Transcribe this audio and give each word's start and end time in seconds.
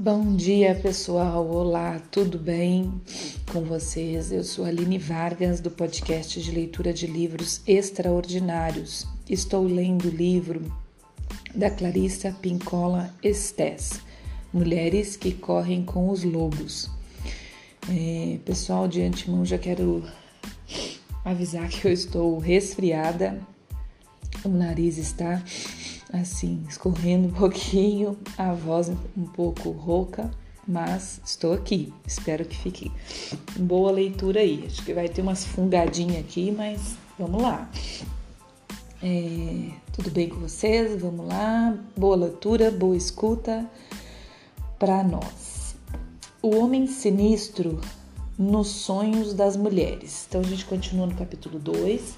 Bom 0.00 0.36
dia, 0.36 0.76
pessoal. 0.76 1.44
Olá, 1.44 2.00
tudo 2.12 2.38
bem 2.38 3.02
com 3.52 3.62
vocês? 3.62 4.30
Eu 4.30 4.44
sou 4.44 4.64
Aline 4.64 4.96
Vargas 4.96 5.58
do 5.60 5.72
podcast 5.72 6.40
de 6.40 6.52
leitura 6.52 6.92
de 6.92 7.04
livros 7.04 7.62
extraordinários. 7.66 9.04
Estou 9.28 9.66
lendo 9.66 10.04
o 10.04 10.14
livro 10.14 10.72
da 11.52 11.68
Clarissa 11.68 12.30
Pincola 12.30 13.12
Estés, 13.24 14.00
Mulheres 14.52 15.16
que 15.16 15.32
correm 15.32 15.84
com 15.84 16.10
os 16.10 16.22
lobos. 16.22 16.88
É, 17.90 18.38
pessoal, 18.44 18.86
de 18.86 19.02
antemão 19.02 19.44
já 19.44 19.58
quero 19.58 20.04
avisar 21.24 21.68
que 21.68 21.88
eu 21.88 21.92
estou 21.92 22.38
resfriada, 22.38 23.40
o 24.44 24.48
nariz 24.48 24.96
está 24.96 25.42
assim, 26.12 26.64
escorrendo 26.68 27.28
um 27.28 27.32
pouquinho, 27.38 28.18
a 28.36 28.52
voz 28.52 28.88
um 28.88 29.24
pouco 29.26 29.70
rouca, 29.70 30.30
mas 30.66 31.20
estou 31.24 31.54
aqui. 31.54 31.92
Espero 32.06 32.44
que 32.44 32.56
fique 32.56 32.92
boa 33.56 33.90
leitura 33.90 34.40
aí. 34.40 34.64
Acho 34.66 34.84
que 34.84 34.92
vai 34.92 35.08
ter 35.08 35.22
umas 35.22 35.44
fungadinhas 35.44 36.18
aqui, 36.18 36.50
mas 36.50 36.96
vamos 37.18 37.40
lá. 37.40 37.70
É, 39.02 39.70
tudo 39.92 40.10
bem 40.10 40.28
com 40.28 40.40
vocês? 40.40 41.00
Vamos 41.00 41.26
lá. 41.26 41.76
Boa 41.96 42.16
leitura, 42.16 42.70
boa 42.70 42.96
escuta 42.96 43.64
para 44.78 45.02
nós. 45.02 45.74
O 46.42 46.56
homem 46.56 46.86
sinistro 46.86 47.80
nos 48.38 48.68
sonhos 48.68 49.34
das 49.34 49.56
mulheres. 49.56 50.26
Então 50.28 50.40
a 50.40 50.44
gente 50.44 50.64
continua 50.64 51.06
no 51.06 51.14
capítulo 51.14 51.58
2. 51.58 52.14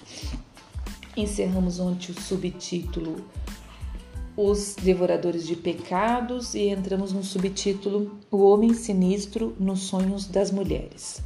Encerramos 1.17 1.79
ontem 1.81 2.13
o 2.13 2.21
subtítulo 2.21 3.25
os 4.43 4.75
Devoradores 4.75 5.47
de 5.47 5.55
Pecados 5.55 6.55
e 6.55 6.71
entramos 6.71 7.13
no 7.13 7.23
subtítulo 7.23 8.19
O 8.31 8.39
Homem 8.39 8.73
Sinistro 8.73 9.55
nos 9.61 9.81
Sonhos 9.81 10.27
das 10.27 10.51
Mulheres. 10.51 11.21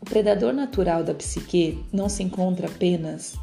O 0.00 0.04
predador 0.04 0.52
natural 0.52 1.04
da 1.04 1.14
psique 1.14 1.78
não 1.92 2.08
se 2.08 2.24
encontra 2.24 2.66
apenas 2.66 3.36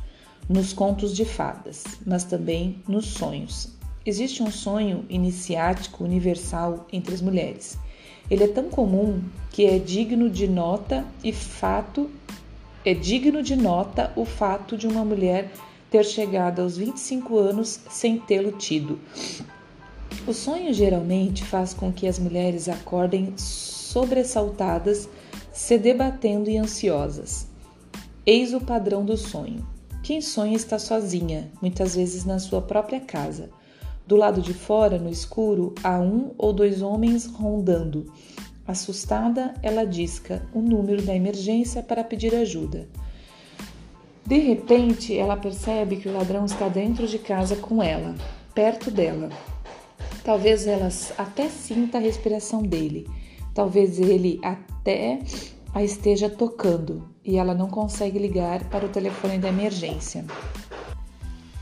nos 0.50 0.74
contos 0.74 1.16
de 1.16 1.24
fadas, 1.24 1.86
mas 2.06 2.26
também 2.26 2.84
nos 2.86 3.06
sonhos. 3.06 3.70
Existe 4.06 4.44
um 4.44 4.52
sonho 4.52 5.06
iniciático 5.10 6.04
universal 6.04 6.86
entre 6.92 7.16
as 7.16 7.22
mulheres. 7.22 7.78
Ele 8.30 8.44
é 8.44 8.48
tão 8.48 8.66
comum 8.66 9.22
que 9.52 9.66
é 9.66 9.80
digno 9.80 10.30
de 10.30 10.50
nota 10.50 11.06
e 11.24 11.32
fato 11.32 12.10
é 12.84 12.94
digno 12.94 13.42
de 13.42 13.56
nota 13.56 14.12
o 14.18 14.26
fato 14.26 14.78
de 14.78 14.86
uma 14.86 15.06
mulher 15.06 15.50
ter 15.94 16.06
chegado 16.06 16.64
aos 16.64 16.76
25 16.76 17.38
anos 17.38 17.80
sem 17.88 18.18
tê-lo 18.18 18.54
tido. 18.54 19.00
O 20.26 20.34
sonho 20.34 20.74
geralmente 20.74 21.46
faz 21.46 21.72
com 21.72 21.94
que 21.94 22.08
as 22.08 22.18
mulheres 22.18 22.68
acordem 22.68 23.32
sobressaltadas, 23.38 25.08
se 25.54 25.78
debatendo 25.78 26.50
e 26.50 26.58
ansiosas. 26.58 27.46
Eis 28.26 28.56
o 28.56 28.60
padrão 28.60 29.06
do 29.06 29.16
sonho. 29.16 29.68
Quem 30.02 30.20
sonha 30.20 30.56
está 30.56 30.80
sozinha, 30.80 31.52
muitas 31.62 31.94
vezes 31.94 32.26
na 32.26 32.40
sua 32.40 32.64
própria 32.64 33.00
casa. 33.00 33.52
Do 34.08 34.16
lado 34.16 34.42
de 34.42 34.52
fora, 34.52 34.98
no 34.98 35.12
escuro, 35.12 35.76
há 35.84 36.00
um 36.00 36.32
ou 36.40 36.52
dois 36.52 36.82
homens 36.82 37.28
rondando. 37.28 38.12
Assustada, 38.66 39.54
ela 39.62 39.86
disca 39.86 40.42
o 40.56 40.60
número 40.60 41.04
da 41.04 41.16
emergência 41.16 41.84
para 41.84 42.04
pedir 42.04 42.34
ajuda. 42.34 42.90
De 44.26 44.38
repente, 44.38 45.18
ela 45.18 45.36
percebe 45.36 45.98
que 45.98 46.08
o 46.08 46.14
ladrão 46.14 46.46
está 46.46 46.70
dentro 46.70 47.08
de 47.08 47.20
casa 47.20 47.56
com 47.58 47.84
ela, 47.84 48.16
perto 48.56 48.90
dela. 48.90 49.30
Talvez 50.24 50.66
ela 50.66 50.90
até 51.18 51.50
sinta 51.50 51.98
a 51.98 52.02
respiração 52.02 52.64
dele. 52.64 53.06
Talvez 53.54 54.00
ele 54.00 54.40
até 54.42 55.20
a 55.74 55.84
esteja 55.84 56.30
tocando 56.30 57.08
e 57.26 57.38
ela 57.38 57.54
não 57.54 57.68
consegue 57.68 58.18
ligar 58.18 58.64
para 58.70 58.86
o 58.86 58.90
telefone 58.90 59.38
da 59.38 59.50
emergência 59.50 60.24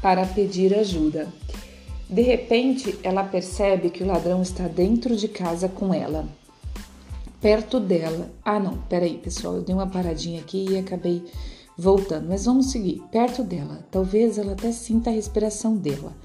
para 0.02 0.26
pedir 0.26 0.74
ajuda. 0.74 1.28
De 2.10 2.22
repente, 2.22 3.00
ela 3.04 3.24
percebe 3.24 3.90
que 3.90 4.04
o 4.04 4.08
ladrão 4.08 4.42
está 4.42 4.68
dentro 4.68 5.16
de 5.16 5.28
casa 5.28 5.70
com 5.70 5.94
ela, 5.94 6.28
perto 7.40 7.80
dela. 7.80 8.30
Ah, 8.44 8.60
não, 8.60 8.78
peraí, 8.90 9.18
pessoal, 9.18 9.56
eu 9.56 9.62
dei 9.62 9.74
uma 9.74 9.88
paradinha 9.88 10.42
aqui 10.42 10.66
e 10.70 10.78
acabei 10.78 11.24
Voltando, 11.78 12.28
mas 12.28 12.46
vamos 12.46 12.72
seguir. 12.72 13.02
Perto 13.12 13.44
dela, 13.44 13.86
talvez 13.90 14.38
ela 14.38 14.54
até 14.54 14.72
sinta 14.72 15.10
a 15.10 15.14
respiração 15.14 15.76
dela. 15.76 16.16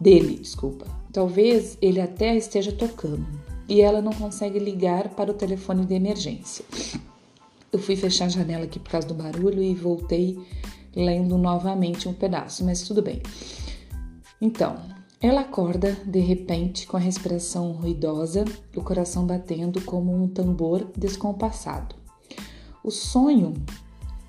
Dele, 0.00 0.38
desculpa. 0.38 0.86
Talvez 1.12 1.78
ele 1.80 2.00
até 2.00 2.36
esteja 2.36 2.72
tocando 2.72 3.26
e 3.68 3.80
ela 3.80 4.02
não 4.02 4.12
consegue 4.12 4.58
ligar 4.58 5.10
para 5.10 5.30
o 5.30 5.34
telefone 5.34 5.84
de 5.84 5.94
emergência. 5.94 6.64
Eu 7.70 7.78
fui 7.78 7.96
fechar 7.96 8.26
a 8.26 8.28
janela 8.28 8.64
aqui 8.64 8.78
por 8.78 8.90
causa 8.90 9.06
do 9.06 9.14
barulho 9.14 9.62
e 9.62 9.74
voltei 9.74 10.38
lendo 10.94 11.38
novamente 11.38 12.08
um 12.08 12.12
pedaço, 12.12 12.64
mas 12.64 12.82
tudo 12.82 13.00
bem. 13.00 13.22
Então, 14.40 14.76
ela 15.20 15.42
acorda 15.42 15.92
de 16.04 16.18
repente 16.18 16.86
com 16.86 16.96
a 16.96 17.00
respiração 17.00 17.72
ruidosa, 17.72 18.44
o 18.76 18.82
coração 18.82 19.24
batendo 19.24 19.80
como 19.82 20.12
um 20.12 20.26
tambor 20.26 20.90
descompassado. 20.96 21.94
O 22.82 22.90
sonho 22.90 23.54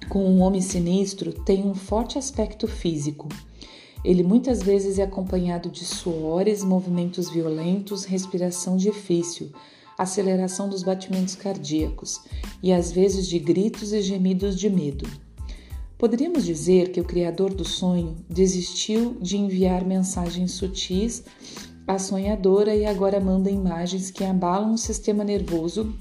com 0.03 0.25
um 0.25 0.41
homem 0.41 0.62
sinistro 0.62 1.34
tem 1.34 1.64
um 1.66 1.74
forte 1.74 2.18
aspecto 2.18 2.68
físico. 2.68 3.28
Ele 4.03 4.24
muitas 4.24 4.62
vezes 4.62 5.00
é 5.00 5.03
acompanhado 5.03 5.69
de 5.69 5.86
suores, 5.86 6.64
movimentos 6.64 7.30
violentos, 7.30 8.03
respiração 8.03 8.75
difícil, 8.75 9.52
aceleração 9.97 10.68
dos 10.68 10.84
batimentos 10.84 11.36
cardíacos 11.36 12.19
e 12.62 12.74
às 12.74 12.91
vezes 12.91 13.28
de 13.28 13.40
gritos 13.40 13.94
e 13.94 14.02
gemidos 14.02 14.59
de 14.59 14.69
medo. 14.69 15.08
Poderíamos 15.97 16.44
dizer 16.44 16.91
que 16.91 17.00
o 17.00 17.06
criador 17.06 17.53
do 17.53 17.64
sonho 17.64 18.18
desistiu 18.30 19.16
de 19.22 19.38
enviar 19.38 19.85
mensagens 19.85 20.52
sutis 20.52 21.24
à 21.88 21.97
sonhadora 21.97 22.75
e 22.75 22.85
agora 22.85 23.22
manda 23.22 23.50
imagens 23.50 24.12
que 24.12 24.24
abalam 24.24 24.74
o 24.74 24.78
sistema 24.78 25.24
nervoso 25.24 25.94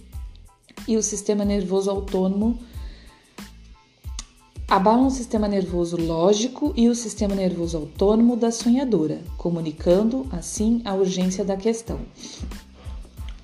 e 0.89 0.97
o 0.97 1.03
sistema 1.03 1.45
nervoso 1.45 1.89
autônomo 1.89 2.59
abalam 4.73 5.07
o 5.07 5.11
sistema 5.11 5.47
nervoso 5.47 5.99
lógico 5.99 6.73
e 6.75 6.89
o 6.89 6.95
sistema 6.95 7.35
nervoso 7.35 7.77
autônomo 7.77 8.35
da 8.35 8.51
sonhadora, 8.51 9.21
comunicando 9.37 10.27
assim 10.33 10.81
a 10.87 10.95
urgência 10.95 11.45
da 11.45 11.59
questão. 11.59 12.01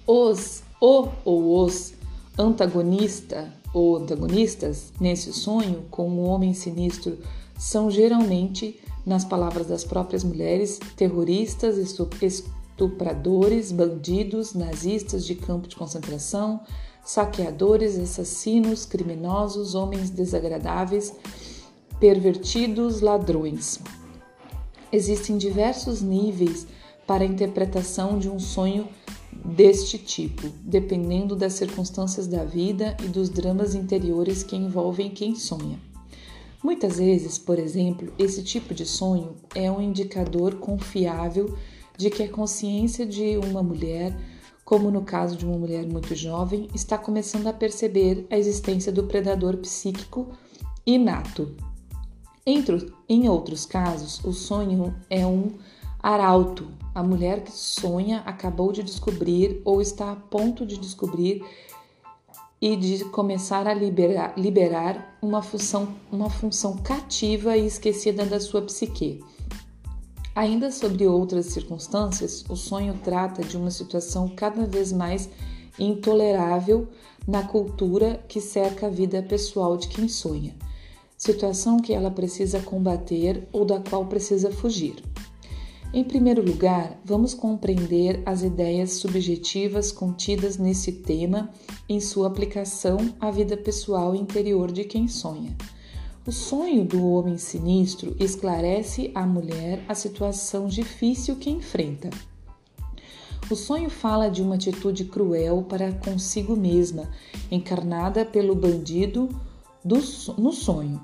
Os 0.07 0.63
o 0.81 1.09
ou 1.27 1.67
os 1.67 1.93
antagonista 2.39 3.53
ou 3.75 3.99
antagonistas 3.99 4.91
nesse 4.99 5.35
sonho 5.35 5.85
com 5.91 6.09
o 6.09 6.13
um 6.13 6.27
homem 6.27 6.55
sinistro 6.55 7.19
são 7.59 7.91
geralmente, 7.91 8.81
nas 9.05 9.23
palavras 9.23 9.67
das 9.67 9.85
próprias 9.85 10.25
mulheres, 10.25 10.81
terroristas, 10.97 11.77
estupradores, 11.77 13.71
bandidos, 13.71 14.55
nazistas 14.55 15.27
de 15.27 15.35
campo 15.35 15.69
de 15.69 15.77
concentração, 15.77 16.63
saqueadores, 17.09 17.99
assassinos, 17.99 18.85
criminosos, 18.85 19.75
homens 19.75 20.11
desagradáveis, 20.11 21.11
pervertidos, 21.99 23.01
ladrões. 23.01 23.81
Existem 24.93 25.39
diversos 25.39 26.03
níveis 26.03 26.67
para 27.07 27.25
a 27.25 27.27
interpretação 27.27 28.19
de 28.19 28.29
um 28.29 28.39
sonho 28.39 28.87
deste 29.43 29.97
tipo, 29.97 30.49
dependendo 30.61 31.35
das 31.35 31.55
circunstâncias 31.55 32.27
da 32.27 32.45
vida 32.45 32.95
e 33.03 33.09
dos 33.09 33.31
dramas 33.31 33.75
interiores 33.75 34.43
que 34.43 34.55
envolvem 34.55 35.09
quem 35.09 35.35
sonha. 35.35 35.81
Muitas 36.63 36.99
vezes, 36.99 37.39
por 37.39 37.59
exemplo, 37.59 38.13
esse 38.19 38.43
tipo 38.43 38.75
de 38.75 38.85
sonho 38.85 39.35
é 39.55 39.73
um 39.73 39.81
indicador 39.81 40.57
confiável 40.57 41.57
de 41.97 42.11
que 42.11 42.23
a 42.23 42.29
consciência 42.29 43.07
de 43.07 43.39
uma 43.39 43.63
mulher 43.63 44.15
como 44.69 44.91
no 44.91 45.01
caso 45.01 45.35
de 45.35 45.47
uma 45.47 45.57
mulher 45.57 45.87
muito 45.87 46.15
jovem, 46.15 46.69
está 46.75 46.99
começando 46.99 47.47
a 47.47 47.55
perceber 47.55 48.27
a 48.31 48.37
existência 48.37 48.93
do 48.93 49.05
predador 49.05 49.57
psíquico 49.57 50.29
inato. 50.85 51.57
Entre, 52.45 52.93
em 53.09 53.31
outros 53.31 53.65
casos, 53.65 54.23
o 54.23 54.31
sonho 54.31 54.95
é 55.09 55.27
um 55.27 55.53
arauto. 56.03 56.69
A 56.95 57.03
mulher 57.03 57.45
que 57.45 57.51
sonha 57.51 58.23
acabou 58.27 58.71
de 58.71 58.83
descobrir 58.83 59.63
ou 59.65 59.81
está 59.81 60.13
a 60.13 60.17
ponto 60.17 60.67
de 60.67 60.77
descobrir 60.77 61.43
e 62.61 62.77
de 62.77 63.07
começar 63.07 63.67
a 63.67 63.73
liberar, 63.73 64.35
liberar 64.37 65.17
uma, 65.23 65.41
função, 65.41 65.97
uma 66.13 66.29
função 66.29 66.77
cativa 66.77 67.57
e 67.57 67.67
esquecida 67.67 68.27
da 68.27 68.39
sua 68.39 68.61
psique. 68.61 69.25
Ainda 70.39 70.71
sobre 70.71 71.05
outras 71.05 71.47
circunstâncias, 71.47 72.45
o 72.49 72.55
sonho 72.55 72.97
trata 73.03 73.43
de 73.43 73.57
uma 73.57 73.73
situação 73.73 74.29
cada 74.29 74.65
vez 74.67 74.93
mais 74.93 75.29
intolerável 75.77 76.87
na 77.27 77.43
cultura 77.43 78.25
que 78.29 78.41
cerca 78.41 78.87
a 78.87 78.89
vida 78.89 79.21
pessoal 79.21 79.77
de 79.77 79.89
quem 79.89 80.07
sonha, 80.07 80.55
situação 81.17 81.79
que 81.79 81.93
ela 81.93 82.09
precisa 82.09 82.61
combater 82.61 83.49
ou 83.53 83.65
da 83.65 83.81
qual 83.81 84.07
precisa 84.07 84.53
fugir. 84.53 85.03
Em 85.93 86.05
primeiro 86.05 86.41
lugar, 86.41 87.01
vamos 87.05 87.35
compreender 87.35 88.23
as 88.25 88.45
ideias 88.45 88.93
subjetivas 88.93 89.91
contidas 89.91 90.57
nesse 90.57 90.93
tema 90.93 91.51
em 91.89 91.99
sua 91.99 92.29
aplicação 92.29 93.13
à 93.19 93.29
vida 93.33 93.57
pessoal 93.57 94.15
interior 94.15 94.71
de 94.71 94.85
quem 94.85 95.09
sonha. 95.09 95.57
O 96.29 96.31
sonho 96.31 96.85
do 96.85 97.09
homem 97.11 97.39
sinistro 97.39 98.15
esclarece 98.21 99.11
à 99.15 99.27
mulher 99.27 99.83
a 99.89 99.95
situação 99.95 100.67
difícil 100.67 101.37
que 101.37 101.49
enfrenta. 101.49 102.11
O 103.51 103.57
sonho 103.57 103.89
fala 103.89 104.29
de 104.29 104.43
uma 104.43 104.57
atitude 104.57 105.07
cruel 105.07 105.63
para 105.63 105.91
consigo 105.91 106.55
mesma, 106.55 107.09
encarnada 107.51 108.27
pelo 108.27 108.55
bandido 108.55 109.31
do, 109.83 109.97
no 110.37 110.53
sonho. 110.53 111.01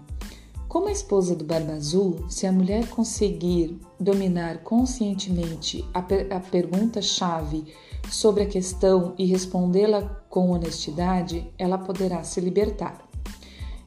Como 0.69 0.89
a 0.89 0.93
esposa 0.93 1.35
do 1.35 1.43
Barba 1.43 1.73
Azul, 1.73 2.27
se 2.29 2.47
a 2.47 2.53
mulher 2.53 2.87
conseguir 2.91 3.81
dominar 3.99 4.59
conscientemente 4.59 5.83
a, 5.95 6.03
per 6.03 6.31
a 6.31 6.39
pergunta-chave 6.39 7.65
sobre 8.11 8.43
a 8.43 8.47
questão 8.47 9.15
e 9.17 9.25
respondê-la 9.25 10.03
com 10.29 10.51
honestidade, 10.51 11.51
ela 11.57 11.79
poderá 11.79 12.23
se 12.25 12.43
libertar. 12.43 13.04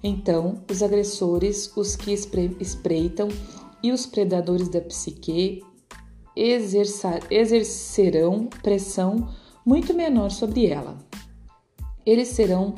Então, 0.03 0.63
os 0.69 0.83
agressores, 0.83 1.71
os 1.75 1.95
que 1.95 2.11
espreitam 2.13 3.29
e 3.81 3.91
os 3.91 4.05
predadores 4.05 4.69
da 4.69 4.81
psique 4.81 5.63
exercerão 7.29 8.47
pressão 8.61 9.29
muito 9.65 9.93
menor 9.93 10.29
sobre 10.29 10.67
ela. 10.67 10.97
Eles 12.05 12.29
serão 12.29 12.75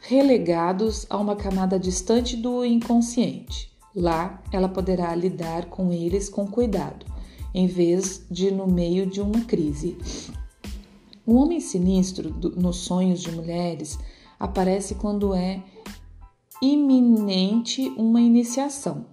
relegados 0.00 1.06
a 1.08 1.16
uma 1.16 1.34
camada 1.34 1.78
distante 1.78 2.36
do 2.36 2.64
inconsciente. 2.64 3.72
Lá, 3.94 4.42
ela 4.52 4.68
poderá 4.68 5.14
lidar 5.14 5.66
com 5.66 5.90
eles 5.92 6.28
com 6.28 6.46
cuidado, 6.46 7.06
em 7.54 7.66
vez 7.66 8.26
de 8.30 8.50
no 8.50 8.66
meio 8.66 9.06
de 9.06 9.20
uma 9.20 9.40
crise. 9.42 9.96
Um 11.26 11.36
homem 11.36 11.58
sinistro 11.58 12.30
do, 12.30 12.50
nos 12.50 12.76
sonhos 12.76 13.20
de 13.22 13.32
mulheres 13.32 13.98
aparece 14.38 14.96
quando 14.96 15.34
é 15.34 15.62
iminente 16.60 17.92
uma 17.96 18.20
iniciação, 18.20 19.06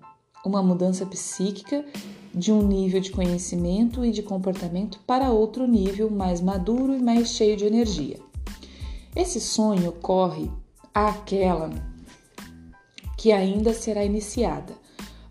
uma 0.46 0.62
mudança 0.62 1.06
psíquica 1.06 1.86
de 2.34 2.52
um 2.52 2.62
nível 2.62 3.02
de 3.02 3.12
conhecimento 3.12 4.06
e 4.06 4.12
de 4.12 4.24
comportamento 4.24 5.00
para 5.06 5.32
outro 5.32 5.68
nível 5.68 6.10
mais 6.10 6.40
maduro 6.40 6.96
e 6.96 7.02
mais 7.02 7.30
cheio 7.30 7.58
de 7.58 7.66
energia. 7.66 8.20
Esse 9.16 9.42
sonho 9.42 9.90
ocorre 9.90 10.50
àquela 10.94 11.70
que 13.18 13.32
ainda 13.32 13.74
será 13.74 14.04
iniciada, 14.04 14.74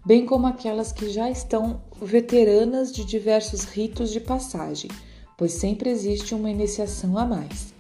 bem 0.05 0.25
como 0.25 0.47
aquelas 0.47 0.93
que 0.93 1.11
já 1.11 1.31
estão 1.31 1.83
veteranas 2.01 2.93
de 2.93 3.05
diversos 3.05 3.65
ritos 3.65 4.11
de 4.11 4.21
passagem, 4.21 4.91
pois 5.37 5.53
sempre 5.53 5.91
existe 5.91 6.35
uma 6.35 6.51
iniciação 6.51 7.17
a 7.19 7.25
mais. 7.25 7.75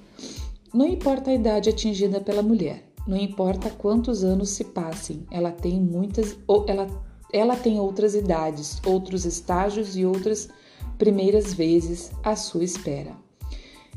Não 0.73 0.87
importa 0.87 1.31
a 1.31 1.35
idade 1.35 1.69
atingida 1.69 2.21
pela 2.21 2.43
mulher, 2.43 2.90
não 3.07 3.17
importa 3.17 3.71
quantos 3.71 4.23
anos 4.23 4.51
se 4.51 4.65
passem, 4.65 5.27
ela 5.31 5.51
tem 5.51 5.81
muitas 5.81 6.37
ou 6.47 6.65
ela, 6.69 6.87
ela 7.33 7.57
tem 7.57 7.81
outras 7.81 8.15
idades, 8.15 8.81
outros 8.85 9.25
estágios 9.25 9.97
e 9.97 10.05
outras 10.05 10.49
primeiras 10.99 11.55
vezes 11.55 12.11
à 12.23 12.37
sua 12.37 12.65
espera. 12.65 13.17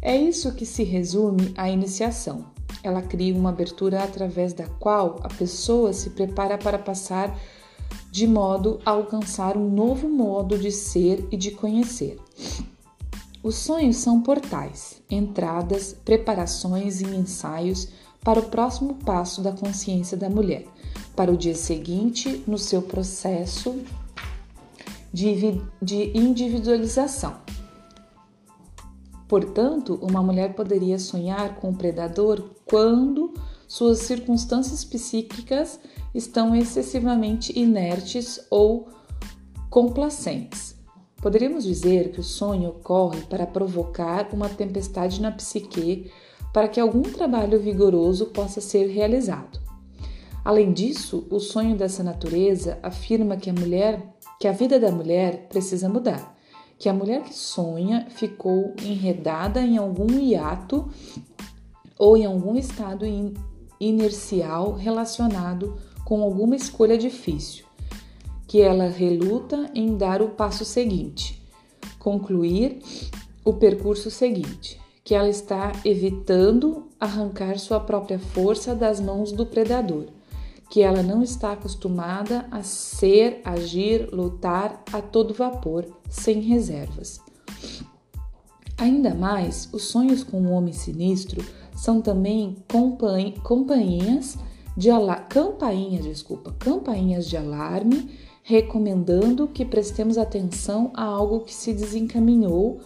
É 0.01 0.15
isso 0.15 0.53
que 0.53 0.65
se 0.65 0.83
resume 0.83 1.53
a 1.55 1.69
iniciação. 1.69 2.45
Ela 2.83 3.01
cria 3.01 3.33
uma 3.33 3.49
abertura 3.49 4.03
através 4.03 4.53
da 4.53 4.67
qual 4.67 5.19
a 5.23 5.29
pessoa 5.29 5.93
se 5.93 6.09
prepara 6.09 6.57
para 6.57 6.77
passar 6.77 7.37
de 8.11 8.27
modo 8.27 8.79
a 8.85 8.91
alcançar 8.91 9.57
um 9.57 9.69
novo 9.69 10.09
modo 10.09 10.57
de 10.57 10.71
ser 10.71 11.25
e 11.31 11.37
de 11.37 11.51
conhecer. 11.51 12.19
Os 13.41 13.55
sonhos 13.55 13.97
são 13.97 14.21
portais, 14.21 15.01
entradas, 15.09 15.93
preparações 16.05 17.01
e 17.01 17.05
ensaios 17.05 17.89
para 18.23 18.39
o 18.39 18.43
próximo 18.43 18.95
passo 18.95 19.41
da 19.41 19.51
consciência 19.51 20.15
da 20.15 20.29
mulher, 20.29 20.65
para 21.15 21.31
o 21.31 21.37
dia 21.37 21.55
seguinte 21.55 22.43
no 22.47 22.57
seu 22.57 22.81
processo 22.81 23.81
de, 25.13 25.61
individualização. 26.13 27.35
Portanto, 29.27 29.99
uma 30.01 30.21
mulher 30.21 30.53
poderia 30.53 30.97
sonhar 30.97 31.55
com 31.55 31.69
o 31.69 31.75
predador 31.75 32.43
quando 32.65 33.33
suas 33.67 33.99
circunstâncias 33.99 34.83
psíquicas 34.85 35.79
estão 36.13 36.55
excessivamente 36.55 37.57
inertes 37.57 38.45
ou 38.49 38.87
complacentes. 39.69 40.75
Poderíamos 41.17 41.63
dizer 41.63 42.11
que 42.11 42.19
o 42.19 42.23
sonho 42.23 42.69
ocorre 42.69 43.21
para 43.21 43.47
provocar 43.47 44.29
uma 44.33 44.49
tempestade 44.49 45.21
na 45.21 45.31
psique 45.31 46.11
para 46.53 46.67
que 46.67 46.79
algum 46.79 47.01
trabalho 47.01 47.59
vigoroso 47.59 48.27
possa 48.27 48.61
ser 48.61 48.87
realizado. 48.87 49.59
Além 50.45 50.71
disso, 50.71 51.27
o 51.29 51.39
sonho 51.39 51.75
dessa 51.75 52.03
natureza 52.03 52.77
afirma 52.83 53.35
que 53.35 53.49
a 53.49 53.53
mulher, 53.53 54.15
que 54.39 54.47
a 54.47 54.51
vida 54.51 54.79
da 54.79 54.91
mulher 54.91 55.47
precisa 55.49 55.89
mudar 55.89 56.33
que 56.83 56.89
a 56.89 56.93
mulher 56.93 57.23
que 57.23 57.33
sonha 57.33 58.07
ficou 58.09 58.73
enredada 58.83 59.61
em 59.61 59.77
algum 59.77 60.19
hiato 60.19 60.89
ou 61.97 62.17
em 62.17 62.25
algum 62.25 62.57
estado 62.57 63.05
inercial 63.79 64.73
relacionado 64.73 65.77
com 66.03 66.21
alguma 66.21 66.57
escolha 66.57 66.97
difícil, 66.97 67.65
que 68.45 68.59
ela 68.59 68.89
reluta 68.89 69.71
em 69.73 69.95
dar 69.95 70.21
o 70.21 70.31
passo 70.31 70.65
seguinte, 70.65 71.41
concluir 71.97 72.81
o 73.45 73.53
percurso 73.53 74.11
seguinte, 74.11 74.77
que 75.03 75.13
ela 75.13 75.29
está 75.29 75.71
evitando 75.83 76.87
arrancar 76.99 77.59
sua 77.59 77.79
própria 77.79 78.17
força 78.17 78.73
das 78.73 78.99
mãos 78.99 79.31
do 79.31 79.45
predador 79.45 80.05
que 80.73 80.81
ela 80.81 81.03
não 81.03 81.21
está 81.21 81.51
acostumada 81.51 82.47
a 82.49 82.63
ser, 82.63 83.41
agir, 83.45 84.09
lutar 84.11 84.81
a 84.91 85.03
todo 85.03 85.31
vapor, 85.31 85.85
sem 86.09 86.41
reservas. 86.41 87.21
Ainda 88.75 89.13
mais, 89.13 89.69
os 89.71 89.83
sonhos 89.83 90.23
com 90.23 90.41
o 90.41 90.49
homem 90.49 90.73
sinistro 90.73 91.45
são 91.75 92.01
também 92.01 92.57
companhias 93.43 94.35
de 94.75 94.89
campainhas, 95.29 96.05
desculpa, 96.05 96.51
campainhas 96.57 97.27
de 97.27 97.37
alarme, 97.37 98.09
recomendando 98.41 99.47
que 99.47 99.63
prestemos 99.63 100.17
atenção 100.17 100.89
a 100.95 101.03
algo 101.03 101.41
que 101.41 101.53
se 101.53 101.71
desencaminhou 101.71 102.81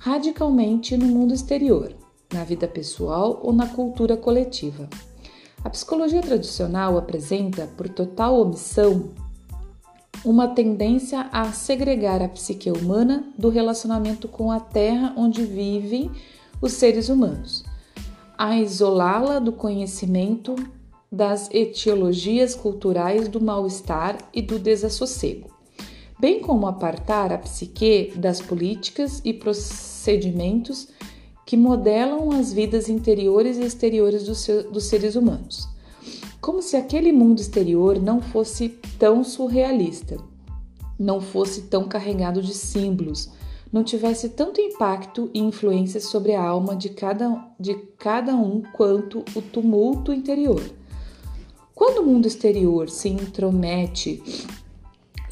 radicalmente 0.00 0.96
no 0.96 1.04
mundo 1.04 1.34
exterior, 1.34 1.94
na 2.32 2.42
vida 2.42 2.66
pessoal 2.66 3.38
ou 3.42 3.52
na 3.52 3.66
cultura 3.66 4.16
coletiva. 4.16 4.88
A 5.62 5.68
psicologia 5.68 6.22
tradicional 6.22 6.96
apresenta, 6.96 7.68
por 7.76 7.86
total 7.86 8.40
omissão, 8.40 9.10
uma 10.24 10.48
tendência 10.48 11.28
a 11.30 11.52
segregar 11.52 12.22
a 12.22 12.28
psique 12.30 12.70
humana 12.70 13.30
do 13.36 13.50
relacionamento 13.50 14.26
com 14.26 14.50
a 14.50 14.58
terra 14.58 15.12
onde 15.18 15.44
vivem 15.44 16.10
os 16.62 16.72
seres 16.72 17.10
humanos, 17.10 17.62
a 18.38 18.58
isolá-la 18.58 19.38
do 19.38 19.52
conhecimento 19.52 20.56
das 21.12 21.50
etiologias 21.52 22.54
culturais 22.54 23.28
do 23.28 23.38
mal-estar 23.38 24.16
e 24.32 24.40
do 24.40 24.58
desassossego, 24.58 25.50
bem 26.20 26.40
como 26.40 26.66
apartar 26.66 27.32
a 27.32 27.38
psique 27.38 28.12
das 28.14 28.42
políticas 28.42 29.22
e 29.24 29.32
procedimentos 29.32 30.88
que 31.46 31.56
modelam 31.56 32.30
as 32.30 32.52
vidas 32.52 32.88
interiores 32.88 33.56
e 33.56 33.62
exteriores 33.62 34.24
dos, 34.24 34.46
dos 34.70 34.84
seres 34.84 35.16
humanos. 35.16 35.66
Como 36.40 36.62
se 36.62 36.76
aquele 36.76 37.10
mundo 37.10 37.40
exterior 37.40 38.00
não 38.00 38.20
fosse 38.20 38.68
tão 38.98 39.24
surrealista, 39.24 40.18
não 40.98 41.20
fosse 41.20 41.62
tão 41.62 41.88
carregado 41.88 42.42
de 42.42 42.52
símbolos, 42.54 43.30
não 43.72 43.82
tivesse 43.82 44.28
tanto 44.30 44.60
impacto 44.60 45.30
e 45.32 45.40
influência 45.40 46.00
sobre 46.00 46.34
a 46.34 46.42
alma 46.42 46.76
de 46.76 46.90
cada, 46.90 47.48
de 47.58 47.74
cada 47.98 48.34
um 48.34 48.62
quanto 48.72 49.24
o 49.34 49.40
tumulto 49.40 50.12
interior. 50.12 50.62
Quando 51.74 51.98
o 51.98 52.06
mundo 52.06 52.26
exterior 52.26 52.90
se 52.90 53.08
intromete 53.08 54.22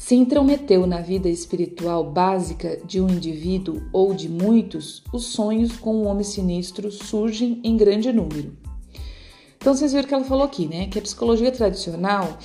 se 0.09 0.15
intrometeu 0.15 0.87
na 0.87 1.01
vida 1.01 1.29
espiritual 1.29 2.03
básica 2.03 2.81
de 2.83 2.99
um 2.99 3.07
indivíduo 3.07 3.83
ou 3.93 4.11
de 4.11 4.27
muitos, 4.27 5.03
os 5.13 5.25
sonhos 5.25 5.77
com 5.77 5.97
o 5.97 6.07
homem 6.07 6.23
sinistro 6.23 6.91
surgem 6.91 7.61
em 7.63 7.77
grande 7.77 8.11
número. 8.11 8.57
Então 9.55 9.71
vocês 9.71 9.93
viram 9.93 10.07
que 10.07 10.13
ela 10.15 10.23
falou 10.23 10.45
aqui, 10.45 10.65
né? 10.65 10.87
Que 10.87 10.97
a 10.97 11.01
psicologia 11.03 11.51
tradicional 11.51 12.39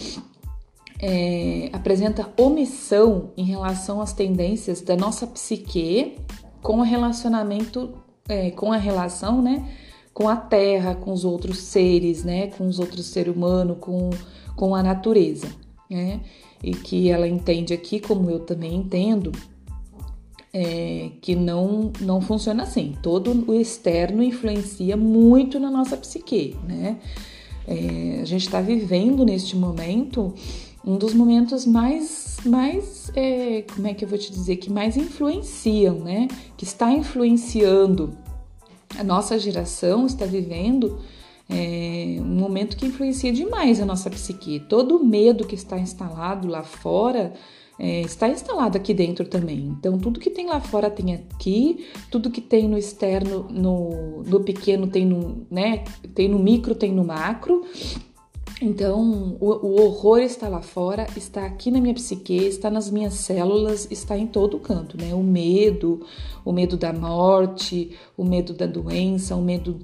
é, 1.00 1.70
apresenta 1.72 2.30
omissão 2.36 3.32
em 3.34 3.44
relação 3.44 3.98
às 3.98 4.12
tendências 4.12 4.82
da 4.82 4.94
nossa 4.94 5.26
psique 5.26 6.18
com 6.60 6.80
o 6.80 6.82
relacionamento, 6.82 7.94
é, 8.28 8.50
com 8.50 8.72
a 8.72 8.76
relação, 8.76 9.40
né? 9.40 9.66
Com 10.12 10.28
a 10.28 10.36
terra, 10.36 10.94
com 10.94 11.14
os 11.14 11.24
outros 11.24 11.60
seres, 11.60 12.24
né? 12.24 12.48
Com 12.48 12.66
os 12.66 12.78
outros 12.78 13.06
seres 13.06 13.34
humanos, 13.34 13.78
com, 13.80 14.10
com 14.54 14.74
a 14.74 14.82
natureza, 14.82 15.48
né? 15.88 16.20
E 16.64 16.72
que 16.72 17.10
ela 17.10 17.28
entende 17.28 17.74
aqui, 17.74 18.00
como 18.00 18.30
eu 18.30 18.40
também 18.40 18.74
entendo, 18.74 19.30
é, 20.52 21.10
que 21.20 21.34
não, 21.34 21.92
não 22.00 22.20
funciona 22.22 22.62
assim. 22.62 22.94
Todo 23.02 23.44
o 23.46 23.54
externo 23.54 24.22
influencia 24.22 24.96
muito 24.96 25.60
na 25.60 25.70
nossa 25.70 25.96
psique, 25.96 26.56
né? 26.66 26.98
É, 27.66 28.20
a 28.22 28.24
gente 28.24 28.46
está 28.46 28.60
vivendo 28.60 29.24
neste 29.24 29.56
momento 29.56 30.32
um 30.86 30.96
dos 30.96 31.12
momentos 31.14 31.66
mais, 31.66 32.38
mais 32.46 33.10
é, 33.14 33.62
como 33.74 33.86
é 33.86 33.94
que 33.94 34.04
eu 34.04 34.08
vou 34.08 34.18
te 34.18 34.30
dizer, 34.30 34.56
que 34.56 34.70
mais 34.70 34.96
influenciam, 34.96 35.98
né? 35.98 36.28
Que 36.56 36.64
está 36.64 36.90
influenciando. 36.92 38.16
A 38.98 39.04
nossa 39.04 39.38
geração 39.38 40.06
está 40.06 40.24
vivendo 40.24 40.98
é, 41.48 42.16
um 42.20 42.24
momento 42.24 42.76
que 42.76 42.86
influencia 42.86 43.32
demais 43.32 43.80
a 43.80 43.84
nossa 43.84 44.08
psique. 44.10 44.60
Todo 44.60 44.96
o 44.96 45.04
medo 45.04 45.46
que 45.46 45.54
está 45.54 45.78
instalado 45.78 46.48
lá 46.48 46.62
fora 46.62 47.34
é, 47.78 48.02
está 48.02 48.28
instalado 48.28 48.76
aqui 48.76 48.94
dentro 48.94 49.26
também. 49.26 49.74
Então, 49.78 49.98
tudo 49.98 50.20
que 50.20 50.30
tem 50.30 50.46
lá 50.46 50.60
fora 50.60 50.88
tem 50.90 51.14
aqui, 51.14 51.86
tudo 52.10 52.30
que 52.30 52.40
tem 52.40 52.68
no 52.68 52.78
externo, 52.78 53.46
no, 53.50 54.22
no 54.22 54.40
pequeno 54.40 54.86
tem 54.86 55.04
no, 55.04 55.46
né, 55.50 55.84
tem 56.14 56.28
no 56.28 56.38
micro, 56.38 56.74
tem 56.74 56.92
no 56.92 57.04
macro. 57.04 57.64
Então, 58.62 59.36
o, 59.40 59.46
o, 59.46 59.82
horror 59.82 60.20
está 60.20 60.48
lá 60.48 60.62
fora, 60.62 61.06
está 61.16 61.44
aqui 61.44 61.70
na 61.72 61.80
minha 61.80 61.92
psique, 61.92 62.36
está 62.36 62.70
nas 62.70 62.88
minhas 62.88 63.14
células, 63.14 63.88
está 63.90 64.16
em 64.16 64.26
todo 64.28 64.60
canto, 64.60 64.96
né? 64.96 65.12
O 65.12 65.22
medo, 65.22 66.06
o 66.44 66.52
medo 66.52 66.76
da 66.76 66.92
morte, 66.92 67.90
o 68.16 68.24
medo 68.24 68.54
da 68.54 68.64
doença, 68.64 69.34
o 69.34 69.42
medo 69.42 69.80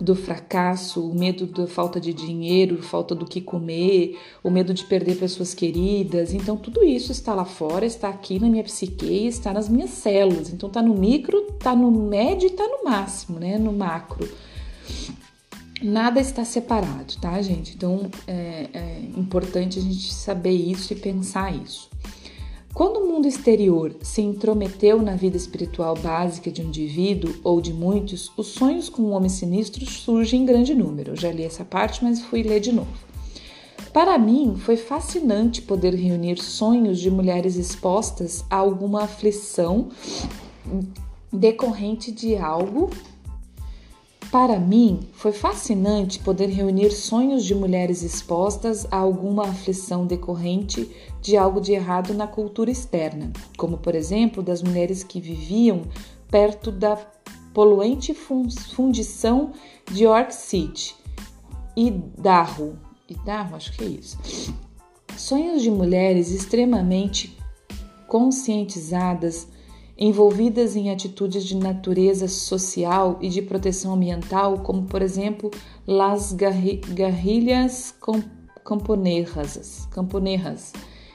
do 0.00 0.14
fracasso, 0.14 1.06
o 1.06 1.14
medo 1.14 1.46
da 1.46 1.66
falta 1.66 2.00
de 2.00 2.12
dinheiro, 2.12 2.82
falta 2.82 3.14
do 3.14 3.26
que 3.26 3.40
comer, 3.40 4.18
o 4.42 4.50
medo 4.50 4.72
de 4.72 4.84
perder 4.84 5.16
pessoas 5.16 5.52
queridas. 5.52 6.32
Então, 6.32 6.56
tudo 6.56 6.82
isso 6.82 7.12
está 7.12 7.34
lá 7.34 7.44
fora, 7.44 7.84
está 7.84 8.08
aqui 8.08 8.38
na 8.38 8.48
minha 8.48 8.64
psique, 8.64 9.26
está 9.26 9.52
nas 9.52 9.68
minhas 9.68 9.90
células. 9.90 10.50
Então, 10.50 10.68
está 10.68 10.82
no 10.82 10.94
micro, 10.94 11.46
está 11.52 11.74
no 11.76 11.90
médio 11.90 12.48
e 12.48 12.52
está 12.52 12.66
no 12.66 12.84
máximo, 12.84 13.38
né? 13.38 13.58
No 13.58 13.72
macro. 13.72 14.28
Nada 15.82 16.20
está 16.20 16.44
separado, 16.44 17.16
tá, 17.20 17.40
gente? 17.40 17.74
Então, 17.74 18.10
é, 18.26 18.68
é 18.72 19.00
importante 19.16 19.78
a 19.78 19.82
gente 19.82 20.12
saber 20.12 20.52
isso 20.52 20.92
e 20.92 20.96
pensar 20.96 21.54
isso. 21.54 21.88
Quando 22.72 22.98
o 22.98 23.06
mundo 23.06 23.26
exterior 23.26 23.94
se 24.00 24.22
intrometeu 24.22 25.02
na 25.02 25.16
vida 25.16 25.36
espiritual 25.36 25.96
básica 25.96 26.50
de 26.50 26.62
um 26.62 26.66
indivíduo 26.66 27.34
ou 27.42 27.60
de 27.60 27.72
muitos, 27.72 28.32
os 28.36 28.46
sonhos 28.48 28.88
com 28.88 29.02
um 29.02 29.12
homem 29.12 29.28
sinistro 29.28 29.84
surgem 29.84 30.42
em 30.42 30.46
grande 30.46 30.74
número. 30.74 31.12
Eu 31.12 31.16
já 31.16 31.32
li 31.32 31.42
essa 31.42 31.64
parte, 31.64 32.02
mas 32.02 32.20
fui 32.20 32.42
ler 32.42 32.60
de 32.60 32.72
novo. 32.72 32.88
Para 33.92 34.16
mim, 34.16 34.54
foi 34.56 34.76
fascinante 34.76 35.60
poder 35.60 35.94
reunir 35.94 36.40
sonhos 36.40 37.00
de 37.00 37.10
mulheres 37.10 37.56
expostas 37.56 38.44
a 38.48 38.56
alguma 38.56 39.02
aflição 39.02 39.88
decorrente 41.32 42.12
de 42.12 42.36
algo 42.36 42.88
para 44.30 44.60
mim, 44.60 45.00
foi 45.12 45.32
fascinante 45.32 46.20
poder 46.20 46.46
reunir 46.50 46.92
sonhos 46.92 47.44
de 47.44 47.52
mulheres 47.52 48.04
expostas 48.04 48.86
a 48.88 48.96
alguma 48.96 49.48
aflição 49.48 50.06
decorrente 50.06 50.88
de 51.20 51.36
algo 51.36 51.60
de 51.60 51.72
errado 51.72 52.14
na 52.14 52.26
cultura 52.26 52.70
externa, 52.70 53.32
como 53.56 53.78
por 53.78 53.94
exemplo 53.94 54.42
das 54.42 54.62
mulheres 54.62 55.02
que 55.02 55.20
viviam 55.20 55.82
perto 56.30 56.70
da 56.70 56.96
poluente 57.52 58.14
fundição 58.14 59.52
de 59.90 60.04
York 60.04 60.34
City. 60.34 60.94
E 61.76 61.90
Darro, 61.90 62.78
Idaho, 63.08 63.56
acho 63.56 63.72
que 63.72 63.84
é 63.84 63.88
isso. 63.88 64.18
Sonhos 65.16 65.62
de 65.62 65.70
mulheres 65.70 66.30
extremamente 66.30 67.36
conscientizadas 68.06 69.48
envolvidas 70.00 70.74
em 70.76 70.90
atitudes 70.90 71.44
de 71.44 71.54
natureza 71.54 72.26
social 72.26 73.18
e 73.20 73.28
de 73.28 73.42
proteção 73.42 73.92
ambiental, 73.92 74.60
como 74.60 74.84
por 74.84 75.02
exemplo 75.02 75.50
las 75.86 76.32
guerrilhas 76.32 77.94
camponeras, 78.64 79.86
camponeras, 79.90 80.72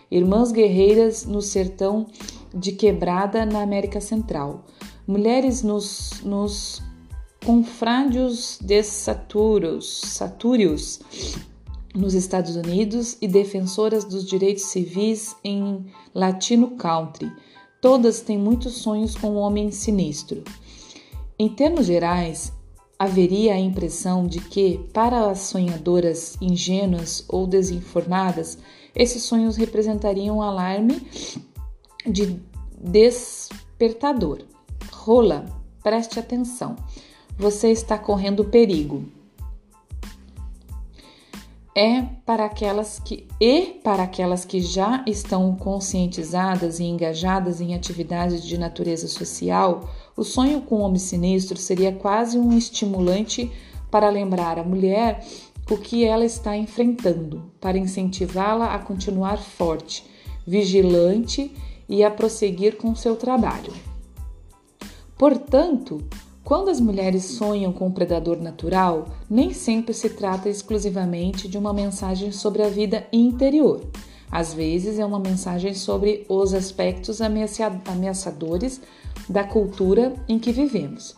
irmãs 0.09 0.51
guerreiras 0.51 1.25
no 1.25 1.41
sertão 1.41 2.07
de 2.53 2.71
Quebrada 2.71 3.45
na 3.45 3.61
América 3.61 3.99
Central, 3.99 4.65
mulheres 5.07 5.61
nos, 5.61 6.21
nos 6.23 6.81
confrádios 7.45 8.57
de 8.61 8.81
Satúrios, 8.83 10.01
Satúrios 10.01 10.99
nos 11.93 12.13
Estados 12.13 12.55
Unidos 12.55 13.17
e 13.21 13.27
defensoras 13.27 14.03
dos 14.03 14.25
direitos 14.25 14.63
civis 14.63 15.35
em 15.43 15.85
Latino 16.13 16.71
Country 16.71 17.31
Todas 17.85 18.19
têm 18.21 18.35
muitos 18.35 18.77
sonhos 18.77 19.13
com 19.13 19.27
o 19.27 19.33
um 19.33 19.37
homem 19.37 19.69
sinistro. 19.69 20.43
Em 21.37 21.47
termos 21.47 21.85
gerais, 21.85 22.51
haveria 22.97 23.53
a 23.53 23.59
impressão 23.59 24.25
de 24.25 24.39
que, 24.39 24.79
para 24.91 25.29
as 25.29 25.41
sonhadoras 25.41 26.35
ingênuas 26.41 27.23
ou 27.29 27.45
desinformadas, 27.45 28.57
esses 28.95 29.23
sonhos 29.23 29.55
representariam 29.55 30.37
um 30.37 30.41
alarme 30.41 31.05
de 32.05 32.39
despertador. 32.79 34.43
Rola, 34.91 35.45
preste 35.83 36.19
atenção. 36.19 36.75
Você 37.37 37.71
está 37.71 37.97
correndo 37.97 38.45
perigo 38.45 39.05
é 41.75 42.03
para 42.25 42.45
aquelas 42.45 42.99
que 42.99 43.27
e 43.39 43.81
para 43.83 44.03
aquelas 44.03 44.45
que 44.45 44.61
já 44.61 45.03
estão 45.05 45.53
conscientizadas 45.57 46.79
e 46.79 46.85
engajadas 46.85 47.59
em 47.59 47.75
atividades 47.75 48.41
de 48.45 48.57
natureza 48.57 49.09
social, 49.09 49.89
o 50.15 50.23
sonho 50.23 50.61
com 50.61 50.77
o 50.77 50.79
homem 50.79 50.97
sinistro 50.97 51.57
seria 51.57 51.91
quase 51.91 52.39
um 52.39 52.57
estimulante 52.57 53.51
para 53.91 54.09
lembrar 54.09 54.57
a 54.57 54.63
mulher 54.63 55.21
o 55.69 55.77
que 55.77 56.03
ela 56.03 56.25
está 56.25 56.55
enfrentando, 56.55 57.51
para 57.59 57.77
incentivá-la 57.77 58.75
a 58.75 58.79
continuar 58.79 59.37
forte, 59.37 60.05
vigilante 60.45 61.51
e 61.89 62.03
a 62.03 62.11
prosseguir 62.11 62.77
com 62.77 62.95
seu 62.95 63.15
trabalho. 63.15 63.73
Portanto, 65.17 66.03
quando 66.43 66.69
as 66.69 66.79
mulheres 66.79 67.23
sonham 67.25 67.73
com 67.73 67.87
o 67.87 67.91
predador 67.91 68.37
natural, 68.37 69.07
nem 69.27 69.51
sempre 69.51 69.93
se 69.93 70.09
trata 70.11 70.47
exclusivamente 70.47 71.47
de 71.47 71.57
uma 71.57 71.73
mensagem 71.73 72.31
sobre 72.31 72.61
a 72.61 72.69
vida 72.69 73.07
interior. 73.11 73.81
Às 74.31 74.53
vezes 74.53 74.99
é 74.99 75.05
uma 75.05 75.19
mensagem 75.19 75.73
sobre 75.73 76.25
os 76.29 76.53
aspectos 76.53 77.19
ameaçadores 77.21 78.81
da 79.27 79.43
cultura 79.43 80.13
em 80.27 80.37
que 80.37 80.51
vivemos. 80.51 81.15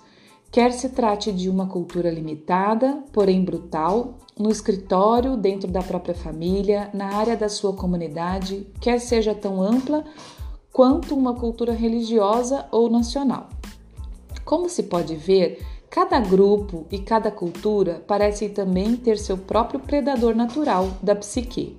Quer 0.52 0.72
se 0.72 0.90
trate 0.90 1.32
de 1.32 1.50
uma 1.50 1.68
cultura 1.68 2.10
limitada, 2.10 3.04
porém 3.12 3.44
brutal, 3.44 4.16
no 4.38 4.50
escritório, 4.50 5.36
dentro 5.36 5.70
da 5.70 5.82
própria 5.82 6.16
família, 6.16 6.90
na 6.94 7.16
área 7.16 7.36
da 7.36 7.50
sua 7.50 7.74
comunidade, 7.74 8.68
quer 8.80 9.00
seja 9.00 9.36
tão 9.36 9.62
ampla 9.62 10.04
quanto 10.72 11.16
uma 11.16 11.34
cultura 11.34 11.74
religiosa 11.74 12.66
ou 12.72 12.90
nacional. 12.90 13.50
Como 14.46 14.70
se 14.70 14.84
pode 14.84 15.16
ver, 15.16 15.62
cada 15.90 16.20
grupo 16.20 16.86
e 16.92 17.00
cada 17.00 17.30
cultura 17.30 18.04
parecem 18.08 18.50
também 18.50 18.96
ter 18.96 19.18
seu 19.18 19.38
próprio 19.38 19.80
predador 19.80 20.36
natural 20.36 20.88
da 21.02 21.16
psique. 21.16 21.76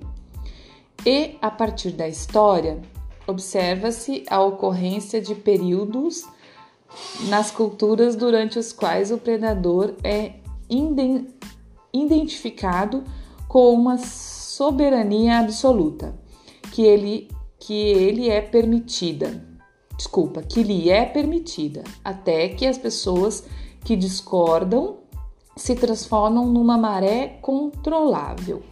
E, 1.05 1.37
a 1.41 1.49
partir 1.49 1.91
da 1.91 2.07
história, 2.07 2.79
observa-se 3.25 4.25
a 4.29 4.41
ocorrência 4.41 5.21
de 5.21 5.33
períodos 5.33 6.25
nas 7.27 7.51
culturas 7.51 8.15
durante 8.15 8.57
os 8.59 8.71
quais 8.71 9.11
o 9.11 9.17
predador 9.17 9.93
é 10.03 10.33
identificado 11.93 13.03
com 13.47 13.73
uma 13.73 13.97
soberania 13.97 15.39
absoluta, 15.39 16.15
que 16.71 16.83
ele, 16.83 17.27
que 17.59 17.73
ele 17.73 18.29
é 18.29 18.41
permitida 18.41 19.49
desculpa, 19.99 20.41
que 20.41 20.63
lhe 20.63 20.89
é 20.89 21.03
permitida, 21.03 21.83
até 22.03 22.47
que 22.47 22.65
as 22.65 22.77
pessoas 22.77 23.43
que 23.83 23.97
discordam 23.97 24.99
se 25.57 25.75
transformam 25.75 26.47
numa 26.47 26.77
maré 26.77 27.37
controlável. 27.41 28.63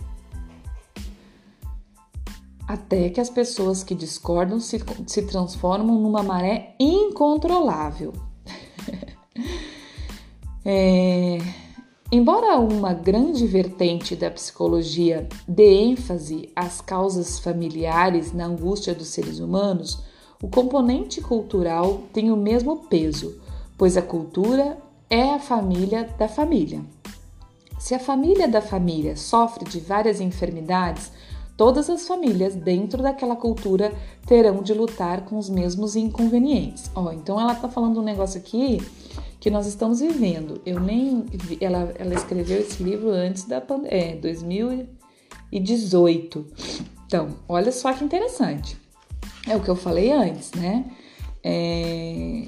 Até 2.68 3.10
que 3.10 3.22
as 3.22 3.30
pessoas 3.30 3.82
que 3.82 3.96
discordam 3.96 4.60
se, 4.60 4.84
se 5.06 5.22
transformam 5.22 6.02
numa 6.02 6.22
maré 6.22 6.76
incontrolável. 6.78 8.12
é, 10.66 11.38
embora 12.12 12.60
uma 12.60 12.94
grande 12.94 13.48
vertente 13.48 14.18
da 14.18 14.30
psicologia 14.30 15.30
dê 15.48 15.82
ênfase 15.82 16.52
às 16.54 16.82
causas 16.82 17.40
familiares 17.40 18.34
na 18.34 18.46
angústia 18.46 18.94
dos 18.94 19.08
seres 19.08 19.40
humanos, 19.40 20.04
o 20.44 20.50
componente 20.50 21.22
cultural 21.22 22.02
tem 22.12 22.32
o 22.32 22.38
mesmo 22.38 22.88
peso, 22.90 23.42
pois 23.78 23.96
a 23.96 24.02
cultura 24.02 24.78
é 25.10 25.34
a 25.34 25.40
família 25.40 26.04
da 26.18 26.28
família. 26.28 26.82
Se 27.80 27.96
a 27.96 28.00
família 28.00 28.48
da 28.48 28.62
família 28.62 29.16
sofre 29.16 29.64
de 29.64 29.80
várias 29.80 30.20
enfermidades, 30.20 31.12
todas 31.58 31.90
as 31.90 32.08
famílias 32.08 32.56
dentro 32.56 33.04
daquela 33.04 33.36
cultura 33.36 33.94
terão 34.26 34.62
de 34.62 34.74
lutar 34.74 35.26
com 35.26 35.38
os 35.38 35.50
mesmos 35.50 35.98
inconvenientes. 35.98 36.90
Ó, 36.96 37.12
então 37.12 37.42
ela 37.42 37.56
tá 37.56 37.68
falando 37.68 38.00
um 38.00 38.04
negócio 38.04 38.40
aqui 38.40 38.82
que 39.40 39.50
nós 39.50 39.66
estamos 39.66 40.00
vivendo. 40.00 40.62
Eu 40.66 40.80
nem 40.80 41.26
vi, 41.34 41.58
ela, 41.60 41.92
ela 41.98 42.14
escreveu 42.14 42.60
esse 42.60 42.84
livro 42.84 43.10
antes 43.10 43.46
da 43.46 43.60
pandemia, 43.60 43.92
é, 43.92 44.16
2018. 44.16 46.46
Então, 47.08 47.30
olha 47.50 47.72
só 47.72 47.92
que 47.92 48.04
interessante. 48.04 48.78
É 49.48 49.56
o 49.56 49.62
que 49.62 49.70
eu 49.70 49.76
falei 49.76 50.12
antes, 50.12 50.52
né? 50.52 50.86
É, 51.44 52.48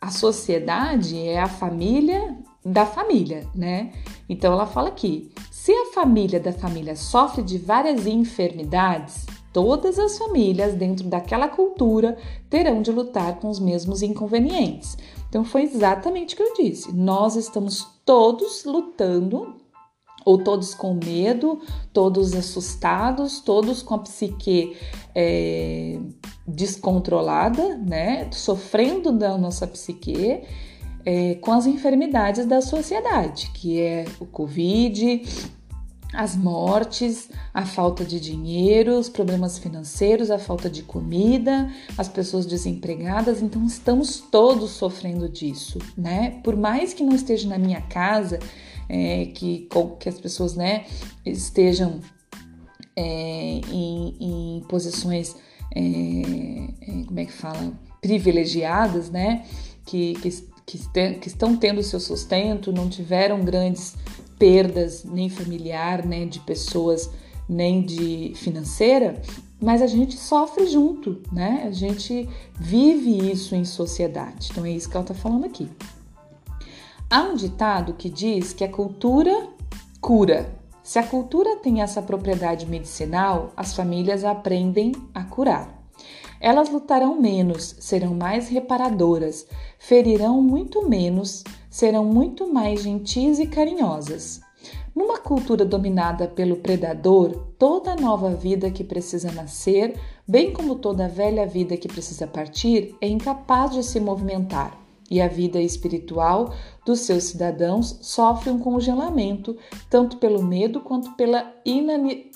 a 0.00 0.10
sociedade 0.10 1.18
é 1.18 1.40
a 1.40 1.48
família 1.48 2.36
da 2.64 2.86
família, 2.86 3.46
né? 3.54 3.92
Então 4.28 4.52
ela 4.52 4.66
fala 4.66 4.88
aqui: 4.88 5.30
se 5.68 5.72
a 5.74 5.92
família 5.92 6.40
da 6.40 6.50
família 6.50 6.96
sofre 6.96 7.42
de 7.42 7.58
várias 7.58 8.06
enfermidades, 8.06 9.26
todas 9.52 9.98
as 9.98 10.16
famílias 10.16 10.72
dentro 10.72 11.06
daquela 11.06 11.46
cultura 11.46 12.16
terão 12.48 12.80
de 12.80 12.90
lutar 12.90 13.38
com 13.38 13.50
os 13.50 13.60
mesmos 13.60 14.00
inconvenientes. 14.00 14.96
Então 15.28 15.44
foi 15.44 15.64
exatamente 15.64 16.32
o 16.32 16.38
que 16.38 16.42
eu 16.42 16.54
disse. 16.54 16.90
Nós 16.90 17.36
estamos 17.36 17.86
todos 18.06 18.64
lutando 18.64 19.56
ou 20.24 20.38
todos 20.38 20.74
com 20.74 20.94
medo, 20.94 21.60
todos 21.92 22.34
assustados, 22.34 23.40
todos 23.40 23.82
com 23.82 23.96
a 23.96 23.98
psique 23.98 24.74
é, 25.14 26.00
descontrolada, 26.46 27.76
né? 27.76 28.32
Sofrendo 28.32 29.12
da 29.12 29.36
nossa 29.36 29.66
psique 29.66 30.44
é, 31.04 31.34
com 31.34 31.52
as 31.52 31.66
enfermidades 31.66 32.46
da 32.46 32.62
sociedade, 32.62 33.50
que 33.52 33.78
é 33.78 34.06
o 34.18 34.24
Covid, 34.24 35.22
as 36.12 36.34
mortes, 36.36 37.28
a 37.52 37.66
falta 37.66 38.04
de 38.04 38.18
dinheiro, 38.18 38.98
os 38.98 39.08
problemas 39.08 39.58
financeiros, 39.58 40.30
a 40.30 40.38
falta 40.38 40.70
de 40.70 40.82
comida, 40.82 41.70
as 41.96 42.08
pessoas 42.08 42.46
desempregadas, 42.46 43.42
então 43.42 43.64
estamos 43.66 44.18
todos 44.18 44.70
sofrendo 44.70 45.28
disso, 45.28 45.78
né? 45.96 46.40
Por 46.42 46.56
mais 46.56 46.94
que 46.94 47.02
não 47.02 47.14
esteja 47.14 47.48
na 47.48 47.58
minha 47.58 47.82
casa, 47.82 48.38
é, 48.88 49.26
que, 49.26 49.68
que 50.00 50.08
as 50.08 50.18
pessoas 50.18 50.54
né, 50.54 50.86
estejam 51.24 52.00
é, 52.96 53.60
em, 53.70 54.16
em, 54.18 54.60
posições, 54.68 55.36
é, 55.74 55.80
é, 55.80 57.04
como 57.04 57.20
é 57.20 57.24
que 57.26 57.32
fala, 57.32 57.72
privilegiadas, 58.00 59.10
né, 59.10 59.44
que, 59.84 60.14
que, 60.14 60.48
que, 60.68 60.78
que 61.14 61.28
estão 61.28 61.56
tendo 61.56 61.82
seu 61.82 61.98
sustento, 61.98 62.70
não 62.70 62.90
tiveram 62.90 63.42
grandes 63.42 63.96
perdas 64.38 65.02
nem 65.02 65.30
familiar, 65.30 66.04
né, 66.04 66.26
de 66.26 66.40
pessoas, 66.40 67.10
nem 67.48 67.80
de 67.80 68.32
financeira, 68.36 69.20
mas 69.58 69.80
a 69.80 69.86
gente 69.86 70.16
sofre 70.18 70.66
junto, 70.66 71.22
né? 71.32 71.64
A 71.66 71.72
gente 71.72 72.28
vive 72.54 73.30
isso 73.30 73.56
em 73.56 73.64
sociedade. 73.64 74.48
Então 74.50 74.64
é 74.64 74.70
isso 74.70 74.88
que 74.88 74.96
ela 74.96 75.02
está 75.02 75.14
falando 75.14 75.46
aqui. 75.46 75.68
Há 77.10 77.22
um 77.22 77.34
ditado 77.34 77.94
que 77.94 78.10
diz 78.10 78.52
que 78.52 78.62
a 78.62 78.68
cultura 78.68 79.48
cura. 80.00 80.54
Se 80.82 80.98
a 80.98 81.02
cultura 81.02 81.56
tem 81.56 81.80
essa 81.80 82.02
propriedade 82.02 82.66
medicinal, 82.66 83.52
as 83.56 83.74
famílias 83.74 84.24
aprendem 84.24 84.92
a 85.14 85.24
curar. 85.24 85.77
Elas 86.40 86.70
lutarão 86.70 87.20
menos, 87.20 87.76
serão 87.80 88.14
mais 88.14 88.48
reparadoras, 88.48 89.46
ferirão 89.78 90.40
muito 90.40 90.88
menos, 90.88 91.44
serão 91.70 92.04
muito 92.04 92.52
mais 92.52 92.82
gentis 92.82 93.38
e 93.38 93.46
carinhosas. 93.46 94.40
Numa 94.94 95.18
cultura 95.18 95.64
dominada 95.64 96.26
pelo 96.26 96.56
predador, 96.56 97.52
toda 97.58 97.94
nova 97.94 98.30
vida 98.30 98.70
que 98.70 98.82
precisa 98.82 99.30
nascer, 99.30 99.98
bem 100.26 100.52
como 100.52 100.74
toda 100.74 101.08
velha 101.08 101.46
vida 101.46 101.76
que 101.76 101.86
precisa 101.86 102.26
partir, 102.26 102.96
é 103.00 103.06
incapaz 103.06 103.72
de 103.72 103.82
se 103.82 104.00
movimentar 104.00 104.88
e 105.10 105.20
a 105.20 105.28
vida 105.28 105.60
espiritual 105.60 106.52
dos 106.84 107.00
seus 107.00 107.24
cidadãos 107.24 107.98
sofre 108.02 108.50
um 108.50 108.58
congelamento, 108.58 109.56
tanto 109.88 110.18
pelo 110.18 110.42
medo 110.42 110.80
quanto 110.80 111.12
pela 111.12 111.54
inani 111.64 112.30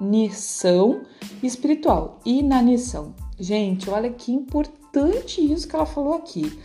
inanição 0.00 1.02
espiritual. 1.42 2.20
Inanição. 2.24 3.14
Gente, 3.38 3.88
olha 3.90 4.10
que 4.10 4.32
importante 4.32 5.40
isso 5.40 5.68
que 5.68 5.76
ela 5.76 5.86
falou 5.86 6.14
aqui. 6.14 6.58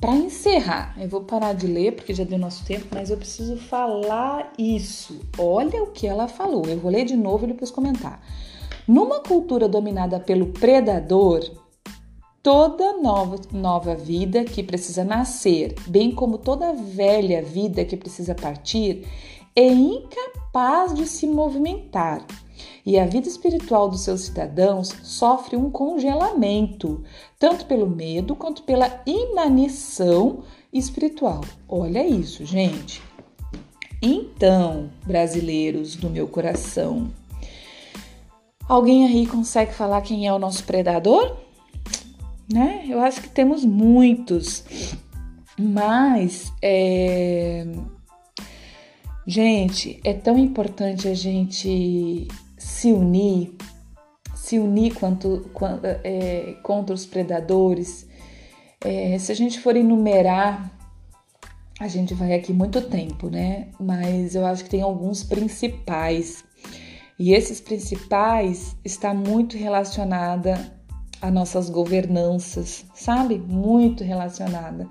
Para 0.00 0.14
encerrar, 0.16 0.94
eu 1.00 1.08
vou 1.08 1.22
parar 1.22 1.54
de 1.54 1.66
ler 1.66 1.96
porque 1.96 2.12
já 2.12 2.24
deu 2.24 2.38
nosso 2.38 2.64
tempo, 2.66 2.86
mas 2.92 3.10
eu 3.10 3.16
preciso 3.16 3.56
falar 3.56 4.52
isso. 4.58 5.20
Olha 5.38 5.82
o 5.82 5.86
que 5.88 6.06
ela 6.06 6.28
falou. 6.28 6.64
Eu 6.66 6.78
vou 6.78 6.90
ler 6.90 7.04
de 7.04 7.16
novo 7.16 7.44
e 7.44 7.48
depois 7.48 7.70
comentar. 7.70 8.20
Numa 8.86 9.20
cultura 9.20 9.66
dominada 9.66 10.20
pelo 10.20 10.48
predador, 10.48 11.42
toda 12.42 12.98
nova, 12.98 13.40
nova 13.50 13.94
vida 13.94 14.44
que 14.44 14.62
precisa 14.62 15.02
nascer, 15.02 15.74
bem 15.86 16.14
como 16.14 16.36
toda 16.36 16.74
velha 16.74 17.42
vida 17.42 17.86
que 17.86 17.96
precisa 17.96 18.34
partir, 18.34 19.06
é 19.56 19.66
incapaz 19.66 20.94
de 20.94 21.06
se 21.06 21.26
movimentar. 21.26 22.26
E 22.86 22.98
a 22.98 23.06
vida 23.06 23.28
espiritual 23.28 23.88
dos 23.88 24.02
seus 24.02 24.22
cidadãos 24.22 24.88
sofre 25.02 25.56
um 25.56 25.70
congelamento, 25.70 27.02
tanto 27.38 27.66
pelo 27.66 27.88
medo 27.88 28.36
quanto 28.36 28.62
pela 28.62 29.02
inanição 29.06 30.44
espiritual. 30.72 31.40
Olha 31.68 32.06
isso, 32.06 32.44
gente. 32.44 33.02
Então, 34.02 34.90
brasileiros 35.06 35.96
do 35.96 36.10
meu 36.10 36.28
coração, 36.28 37.10
alguém 38.68 39.06
aí 39.06 39.26
consegue 39.26 39.72
falar 39.72 40.02
quem 40.02 40.26
é 40.26 40.32
o 40.32 40.38
nosso 40.38 40.64
predador? 40.64 41.44
né? 42.52 42.84
Eu 42.88 43.00
acho 43.00 43.22
que 43.22 43.28
temos 43.28 43.64
muitos, 43.64 44.64
mas 45.58 46.52
é... 46.60 47.66
gente, 49.26 50.00
é 50.04 50.12
tão 50.12 50.38
importante 50.38 51.08
a 51.08 51.14
gente 51.14 52.28
se 52.56 52.92
unir, 52.92 53.54
se 54.34 54.58
unir 54.58 54.94
quanto, 54.94 55.48
quanto 55.52 55.84
é, 55.84 56.56
contra 56.62 56.94
os 56.94 57.06
predadores. 57.06 58.06
É, 58.80 59.18
se 59.18 59.32
a 59.32 59.34
gente 59.34 59.60
for 59.60 59.76
enumerar, 59.76 60.70
a 61.80 61.88
gente 61.88 62.14
vai 62.14 62.34
aqui 62.34 62.52
muito 62.52 62.80
tempo, 62.82 63.28
né? 63.28 63.68
Mas 63.80 64.34
eu 64.34 64.46
acho 64.46 64.64
que 64.64 64.70
tem 64.70 64.82
alguns 64.82 65.24
principais. 65.24 66.44
E 67.18 67.32
esses 67.32 67.60
principais 67.60 68.76
está 68.84 69.12
muito 69.12 69.56
relacionada 69.56 70.72
a 71.20 71.30
nossas 71.30 71.70
governanças, 71.70 72.84
sabe? 72.94 73.38
Muito 73.38 74.04
relacionada. 74.04 74.88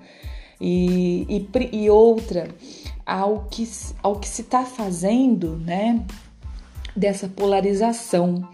E, 0.60 1.26
e, 1.28 1.76
e 1.76 1.90
outra, 1.90 2.48
ao 3.06 3.44
que, 3.44 3.68
ao 4.02 4.18
que 4.18 4.28
se 4.28 4.42
está 4.42 4.64
fazendo, 4.64 5.56
né? 5.58 6.04
Dessa 6.96 7.28
polarização. 7.28 8.48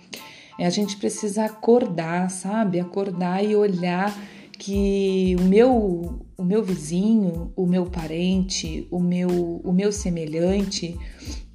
A 0.58 0.70
gente 0.70 0.96
precisa 0.96 1.44
acordar, 1.44 2.30
sabe? 2.30 2.80
Acordar 2.80 3.42
e 3.42 3.56
olhar 3.56 4.14
que 4.58 5.34
o 5.40 5.44
meu, 5.44 6.20
o 6.36 6.44
meu 6.44 6.62
vizinho, 6.62 7.50
o 7.56 7.66
meu 7.66 7.86
parente, 7.86 8.86
o 8.90 9.00
meu, 9.00 9.60
o 9.64 9.72
meu 9.72 9.90
semelhante 9.90 10.98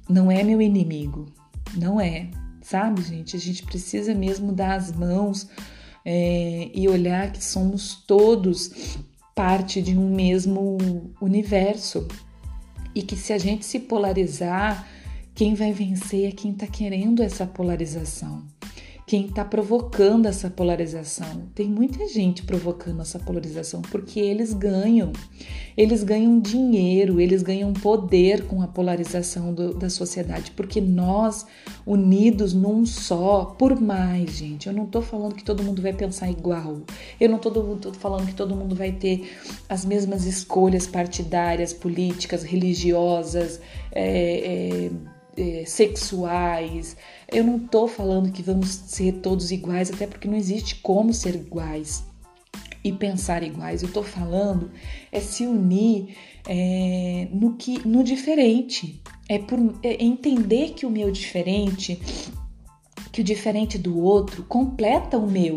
não 0.08 0.30
é 0.30 0.42
meu 0.42 0.60
inimigo. 0.60 1.26
Não 1.76 2.00
é, 2.00 2.28
sabe, 2.60 3.02
gente? 3.02 3.36
A 3.36 3.38
gente 3.38 3.62
precisa 3.62 4.12
mesmo 4.12 4.52
dar 4.52 4.74
as 4.74 4.90
mãos 4.90 5.48
é, 6.04 6.68
e 6.74 6.88
olhar 6.88 7.30
que 7.32 7.42
somos 7.42 8.02
todos 8.06 8.98
parte 9.36 9.80
de 9.80 9.96
um 9.96 10.14
mesmo 10.14 11.12
universo 11.20 12.08
e 12.96 13.02
que 13.02 13.14
se 13.14 13.30
a 13.34 13.36
gente 13.36 13.66
se 13.66 13.78
polarizar, 13.78 14.88
quem 15.34 15.54
vai 15.54 15.70
vencer 15.70 16.28
é 16.30 16.32
quem 16.32 16.52
está 16.52 16.66
querendo 16.66 17.22
essa 17.22 17.46
polarização 17.46 18.42
quem 19.06 19.26
está 19.26 19.44
provocando 19.44 20.26
essa 20.26 20.50
polarização. 20.50 21.44
Tem 21.54 21.68
muita 21.68 22.08
gente 22.08 22.42
provocando 22.42 23.00
essa 23.00 23.20
polarização 23.20 23.80
porque 23.80 24.18
eles 24.18 24.52
ganham, 24.52 25.12
eles 25.76 26.02
ganham 26.02 26.40
dinheiro, 26.40 27.20
eles 27.20 27.40
ganham 27.40 27.72
poder 27.72 28.46
com 28.48 28.62
a 28.62 28.66
polarização 28.66 29.54
do, 29.54 29.72
da 29.72 29.88
sociedade, 29.88 30.50
porque 30.50 30.80
nós, 30.80 31.46
unidos 31.86 32.52
num 32.52 32.84
só, 32.84 33.44
por 33.44 33.80
mais, 33.80 34.30
gente, 34.38 34.66
eu 34.66 34.72
não 34.72 34.84
estou 34.84 35.00
falando 35.00 35.36
que 35.36 35.44
todo 35.44 35.62
mundo 35.62 35.80
vai 35.80 35.92
pensar 35.92 36.28
igual, 36.28 36.80
eu 37.20 37.28
não 37.28 37.36
estou 37.36 37.94
falando 37.94 38.26
que 38.26 38.34
todo 38.34 38.56
mundo 38.56 38.74
vai 38.74 38.90
ter 38.90 39.30
as 39.68 39.84
mesmas 39.84 40.26
escolhas 40.26 40.84
partidárias, 40.84 41.72
políticas, 41.72 42.42
religiosas, 42.42 43.60
é, 43.92 44.88
é, 44.88 45.15
é, 45.36 45.64
sexuais. 45.66 46.96
Eu 47.30 47.44
não 47.44 47.56
estou 47.56 47.86
falando 47.86 48.32
que 48.32 48.42
vamos 48.42 48.68
ser 48.68 49.12
todos 49.14 49.50
iguais, 49.50 49.90
até 49.90 50.06
porque 50.06 50.28
não 50.28 50.36
existe 50.36 50.76
como 50.76 51.12
ser 51.12 51.34
iguais 51.34 52.04
e 52.82 52.92
pensar 52.92 53.42
iguais. 53.42 53.82
Eu 53.82 53.88
estou 53.88 54.02
falando 54.02 54.70
é 55.10 55.20
se 55.20 55.46
unir 55.46 56.16
é, 56.48 57.28
no 57.32 57.54
que 57.54 57.86
no 57.86 58.04
diferente. 58.04 59.00
é 59.28 59.38
por 59.38 59.58
é 59.82 60.04
entender 60.04 60.70
que 60.70 60.86
o 60.86 60.90
meu 60.90 61.10
diferente, 61.10 62.00
que 63.16 63.22
o 63.22 63.24
diferente 63.24 63.78
do 63.78 63.98
outro 63.98 64.42
completa 64.42 65.16
o 65.16 65.26
meu, 65.26 65.56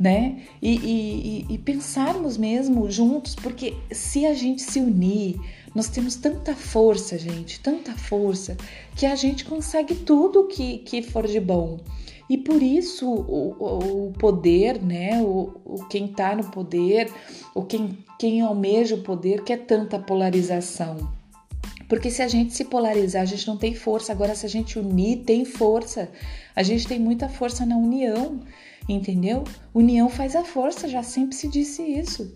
né? 0.00 0.40
E, 0.62 0.74
e, 0.74 1.46
e, 1.50 1.58
pensarmos 1.58 2.38
mesmo 2.38 2.90
juntos, 2.90 3.34
porque 3.34 3.74
se 3.92 4.24
a 4.24 4.32
gente 4.32 4.62
se 4.62 4.80
unir, 4.80 5.38
nós 5.74 5.90
temos 5.90 6.16
tanta 6.16 6.54
força, 6.54 7.18
gente, 7.18 7.60
tanta 7.60 7.92
força, 7.92 8.56
que 8.96 9.04
a 9.04 9.14
gente 9.14 9.44
consegue 9.44 9.94
tudo 9.94 10.48
que, 10.48 10.78
que 10.78 11.02
for 11.02 11.26
de 11.26 11.38
bom. 11.38 11.78
E 12.30 12.38
por 12.38 12.62
isso 12.62 13.06
o, 13.06 14.06
o 14.06 14.12
poder, 14.12 14.82
né? 14.82 15.20
O, 15.20 15.60
o 15.62 15.84
quem 15.90 16.06
está 16.06 16.34
no 16.34 16.44
poder, 16.44 17.12
o 17.54 17.64
quem, 17.64 17.98
quem 18.18 18.40
almeja 18.40 18.94
o 18.94 19.02
poder, 19.02 19.44
quer 19.44 19.58
tanta 19.66 19.98
polarização. 19.98 21.12
Porque 21.86 22.10
se 22.10 22.22
a 22.22 22.28
gente 22.28 22.54
se 22.54 22.64
polarizar, 22.64 23.20
a 23.20 23.26
gente 23.26 23.46
não 23.46 23.58
tem 23.58 23.74
força. 23.74 24.10
Agora, 24.10 24.34
se 24.34 24.46
a 24.46 24.48
gente 24.48 24.78
unir, 24.78 25.18
tem 25.18 25.44
força. 25.44 26.08
A 26.54 26.62
gente 26.62 26.86
tem 26.86 26.98
muita 26.98 27.28
força 27.28 27.66
na 27.66 27.76
união, 27.76 28.40
entendeu? 28.88 29.44
União 29.72 30.08
faz 30.08 30.36
a 30.36 30.44
força, 30.44 30.88
já 30.88 31.02
sempre 31.02 31.34
se 31.34 31.48
disse 31.48 31.82
isso. 31.82 32.32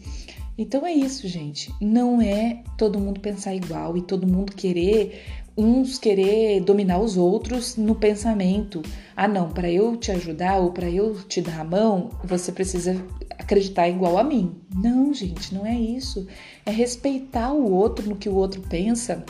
Então 0.57 0.85
é 0.85 0.93
isso, 0.93 1.29
gente. 1.29 1.73
Não 1.81 2.21
é 2.21 2.63
todo 2.77 2.99
mundo 2.99 3.21
pensar 3.21 3.55
igual 3.55 3.97
e 3.97 4.03
todo 4.03 4.27
mundo 4.27 4.53
querer 4.53 5.23
uns 5.57 5.99
querer 5.99 6.61
dominar 6.61 7.01
os 7.01 7.17
outros 7.17 7.77
no 7.77 7.95
pensamento. 7.95 8.81
Ah, 9.17 9.27
não, 9.27 9.51
para 9.51 9.69
eu 9.69 9.97
te 9.97 10.13
ajudar 10.13 10.59
ou 10.59 10.71
para 10.71 10.89
eu 10.89 11.21
te 11.25 11.41
dar 11.41 11.61
a 11.61 11.65
mão, 11.65 12.11
você 12.23 12.53
precisa 12.53 13.05
acreditar 13.37 13.89
igual 13.89 14.19
a 14.19 14.23
mim. 14.23 14.55
Não, 14.73 15.13
gente, 15.13 15.53
não 15.53 15.67
é 15.67 15.75
isso. 15.75 16.29
É 16.65 16.71
respeitar 16.71 17.53
o 17.53 17.73
outro 17.73 18.09
no 18.09 18.15
que 18.15 18.29
o 18.29 18.37
outro 18.37 18.61
pensa 18.63 19.25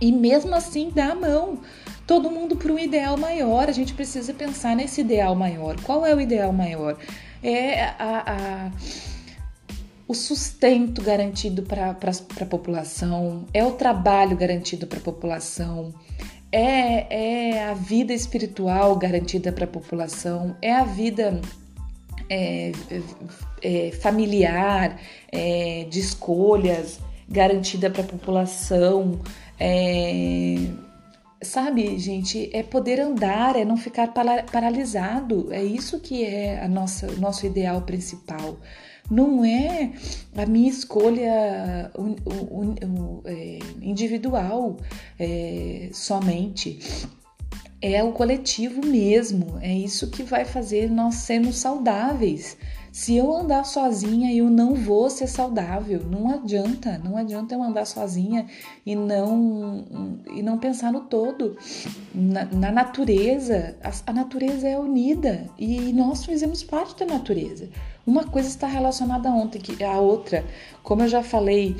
e 0.00 0.12
mesmo 0.12 0.54
assim 0.54 0.90
dar 0.94 1.12
a 1.12 1.14
mão. 1.14 1.58
Todo 2.06 2.30
mundo 2.30 2.56
para 2.56 2.72
um 2.72 2.78
ideal 2.78 3.16
maior. 3.16 3.68
A 3.68 3.72
gente 3.72 3.92
precisa 3.94 4.32
pensar 4.32 4.76
nesse 4.76 5.00
ideal 5.00 5.34
maior. 5.34 5.80
Qual 5.82 6.06
é 6.06 6.14
o 6.14 6.20
ideal 6.20 6.52
maior? 6.52 6.96
É 7.42 7.82
a, 7.98 8.24
a 8.26 8.70
o 10.08 10.14
sustento 10.14 11.02
garantido 11.02 11.62
para 11.62 11.90
a 11.90 12.44
população, 12.46 13.44
é 13.52 13.64
o 13.64 13.72
trabalho 13.72 14.36
garantido 14.36 14.86
para 14.86 14.98
a 14.98 15.02
população, 15.02 15.92
é, 16.52 17.54
é 17.54 17.64
a 17.64 17.74
vida 17.74 18.12
espiritual 18.12 18.94
garantida 18.96 19.50
para 19.52 19.64
a 19.64 19.68
população, 19.68 20.56
é 20.62 20.72
a 20.72 20.84
vida 20.84 21.40
é, 22.30 22.70
é, 23.62 23.90
familiar, 24.00 25.00
é, 25.32 25.86
de 25.90 25.98
escolhas 25.98 27.00
garantida 27.28 27.90
para 27.90 28.02
a 28.02 28.06
população. 28.06 29.18
É, 29.58 30.56
sabe, 31.42 31.98
gente, 31.98 32.50
é 32.52 32.62
poder 32.62 33.00
andar, 33.00 33.56
é 33.56 33.64
não 33.64 33.76
ficar 33.76 34.12
paralisado. 34.12 35.52
É 35.52 35.62
isso 35.62 36.00
que 36.00 36.24
é 36.24 36.62
a 36.62 36.68
nossa, 36.68 37.06
o 37.10 37.20
nosso 37.20 37.46
ideal 37.46 37.82
principal 37.82 38.58
não 39.10 39.44
é 39.44 39.92
a 40.36 40.46
minha 40.46 40.68
escolha 40.68 41.90
é, 43.24 43.58
individual 43.80 44.76
é, 45.18 45.90
somente. 45.92 46.78
É 47.80 48.02
o 48.02 48.12
coletivo 48.12 48.84
mesmo, 48.84 49.58
é 49.60 49.72
isso 49.72 50.10
que 50.10 50.22
vai 50.22 50.44
fazer 50.44 50.90
nós 50.90 51.16
sermos 51.16 51.56
saudáveis. 51.56 52.56
Se 52.96 53.14
eu 53.14 53.30
andar 53.36 53.66
sozinha, 53.66 54.34
eu 54.34 54.48
não 54.48 54.74
vou 54.74 55.10
ser 55.10 55.26
saudável. 55.26 56.00
Não 56.10 56.30
adianta, 56.30 56.96
não 56.96 57.18
adianta 57.18 57.54
eu 57.54 57.62
andar 57.62 57.84
sozinha 57.84 58.46
e 58.86 58.96
não 58.96 59.84
e 60.34 60.42
não 60.42 60.56
pensar 60.56 60.90
no 60.90 61.02
todo. 61.02 61.58
Na, 62.14 62.46
na 62.46 62.72
natureza, 62.72 63.76
a, 63.84 63.92
a 64.10 64.12
natureza 64.14 64.66
é 64.66 64.78
unida 64.78 65.46
e 65.58 65.92
nós 65.92 66.24
fazemos 66.24 66.62
parte 66.62 67.04
da 67.04 67.12
natureza. 67.12 67.68
Uma 68.06 68.24
coisa 68.24 68.48
está 68.48 68.66
relacionada 68.66 69.28
à 69.28 70.00
outra. 70.00 70.42
Como 70.82 71.02
eu 71.02 71.08
já 71.08 71.22
falei 71.22 71.76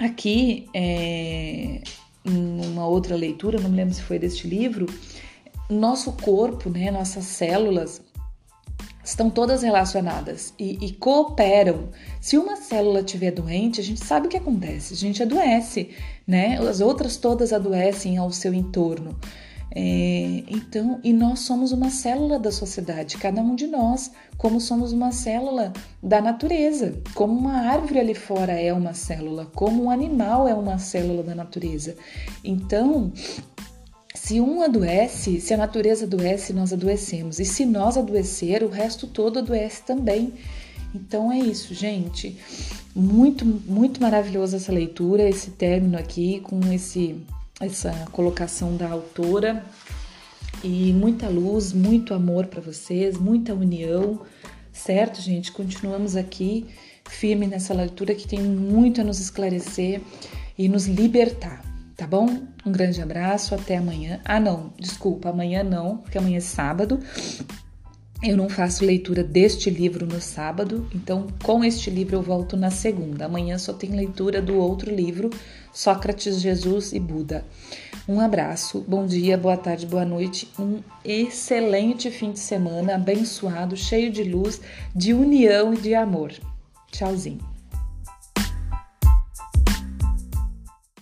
aqui, 0.00 0.66
é, 0.72 1.82
numa 2.24 2.86
outra 2.86 3.14
leitura, 3.16 3.60
não 3.60 3.68
me 3.68 3.76
lembro 3.76 3.92
se 3.92 4.00
foi 4.00 4.18
deste 4.18 4.48
livro, 4.48 4.86
nosso 5.68 6.10
corpo, 6.12 6.70
né, 6.70 6.90
nossas 6.90 7.26
células, 7.26 8.00
estão 9.04 9.28
todas 9.28 9.62
relacionadas 9.62 10.54
e, 10.58 10.84
e, 10.84 10.92
cooperam. 10.92 11.88
Se 12.20 12.38
uma 12.38 12.56
célula 12.56 13.00
estiver 13.00 13.32
doente, 13.32 13.80
a 13.80 13.84
gente 13.84 14.04
sabe 14.04 14.26
o 14.26 14.30
que 14.30 14.36
acontece, 14.36 14.94
a 14.94 14.96
gente 14.96 15.22
adoece, 15.22 15.90
né? 16.26 16.58
As 16.58 16.80
outras 16.80 17.16
todas 17.16 17.52
adoecem 17.52 18.16
ao 18.16 18.30
seu 18.30 18.54
entorno. 18.54 19.16
É, 19.74 20.44
então, 20.48 21.00
e 21.02 21.14
nós 21.14 21.40
somos 21.40 21.72
uma 21.72 21.88
célula 21.88 22.38
da 22.38 22.52
sociedade, 22.52 23.16
cada 23.16 23.40
um 23.40 23.54
de 23.54 23.66
nós, 23.66 24.12
como 24.36 24.60
somos 24.60 24.92
uma 24.92 25.12
célula 25.12 25.72
da 26.02 26.20
natureza, 26.20 27.00
como 27.14 27.32
uma 27.38 27.54
árvore 27.70 27.98
ali 27.98 28.14
fora 28.14 28.52
é 28.52 28.70
uma 28.70 28.92
célula, 28.92 29.46
como 29.54 29.84
um 29.84 29.90
animal 29.90 30.46
é 30.46 30.54
uma 30.54 30.76
célula 30.78 31.22
da 31.22 31.34
natureza. 31.34 31.96
Então, 32.44 33.12
se 34.32 34.40
um 34.40 34.62
adoece, 34.62 35.42
se 35.42 35.52
a 35.52 35.58
natureza 35.58 36.06
adoece, 36.06 36.54
nós 36.54 36.72
adoecemos. 36.72 37.38
E 37.38 37.44
se 37.44 37.66
nós 37.66 37.98
adoecer, 37.98 38.62
o 38.62 38.68
resto 38.70 39.06
todo 39.06 39.38
adoece 39.38 39.82
também. 39.82 40.32
Então 40.94 41.30
é 41.30 41.38
isso, 41.38 41.74
gente. 41.74 42.38
Muito, 42.96 43.44
muito 43.44 44.00
maravilhosa 44.00 44.56
essa 44.56 44.72
leitura, 44.72 45.28
esse 45.28 45.50
término 45.50 45.98
aqui 45.98 46.40
com 46.40 46.58
esse 46.72 47.20
essa 47.60 47.92
colocação 48.10 48.74
da 48.74 48.88
autora 48.90 49.62
e 50.64 50.94
muita 50.94 51.28
luz, 51.28 51.74
muito 51.74 52.14
amor 52.14 52.46
para 52.46 52.62
vocês, 52.62 53.18
muita 53.18 53.52
união, 53.52 54.22
certo, 54.72 55.20
gente? 55.20 55.52
Continuamos 55.52 56.16
aqui 56.16 56.66
firme 57.04 57.46
nessa 57.46 57.74
leitura 57.74 58.14
que 58.14 58.26
tem 58.26 58.40
muito 58.40 59.02
a 59.02 59.04
nos 59.04 59.20
esclarecer 59.20 60.00
e 60.56 60.70
nos 60.70 60.86
libertar 60.86 61.71
tá 62.02 62.08
bom? 62.08 62.26
Um 62.66 62.72
grande 62.72 63.00
abraço, 63.00 63.54
até 63.54 63.76
amanhã. 63.76 64.20
Ah, 64.24 64.40
não, 64.40 64.72
desculpa, 64.76 65.28
amanhã 65.28 65.62
não, 65.62 65.98
porque 65.98 66.18
amanhã 66.18 66.38
é 66.38 66.40
sábado. 66.40 66.98
Eu 68.20 68.36
não 68.36 68.48
faço 68.48 68.84
leitura 68.84 69.22
deste 69.22 69.70
livro 69.70 70.04
no 70.04 70.20
sábado, 70.20 70.88
então 70.92 71.28
com 71.44 71.64
este 71.64 71.90
livro 71.90 72.16
eu 72.16 72.22
volto 72.22 72.56
na 72.56 72.72
segunda. 72.72 73.26
Amanhã 73.26 73.56
só 73.56 73.72
tem 73.72 73.90
leitura 73.90 74.42
do 74.42 74.56
outro 74.56 74.92
livro, 74.92 75.30
Sócrates, 75.72 76.40
Jesus 76.40 76.92
e 76.92 76.98
Buda. 76.98 77.44
Um 78.08 78.18
abraço, 78.18 78.84
bom 78.88 79.06
dia, 79.06 79.38
boa 79.38 79.56
tarde, 79.56 79.86
boa 79.86 80.04
noite, 80.04 80.48
um 80.58 80.80
excelente 81.04 82.10
fim 82.10 82.32
de 82.32 82.40
semana, 82.40 82.96
abençoado, 82.96 83.76
cheio 83.76 84.10
de 84.10 84.24
luz, 84.24 84.60
de 84.92 85.14
união 85.14 85.72
e 85.72 85.76
de 85.76 85.94
amor. 85.94 86.32
Tchauzinho. 86.90 87.51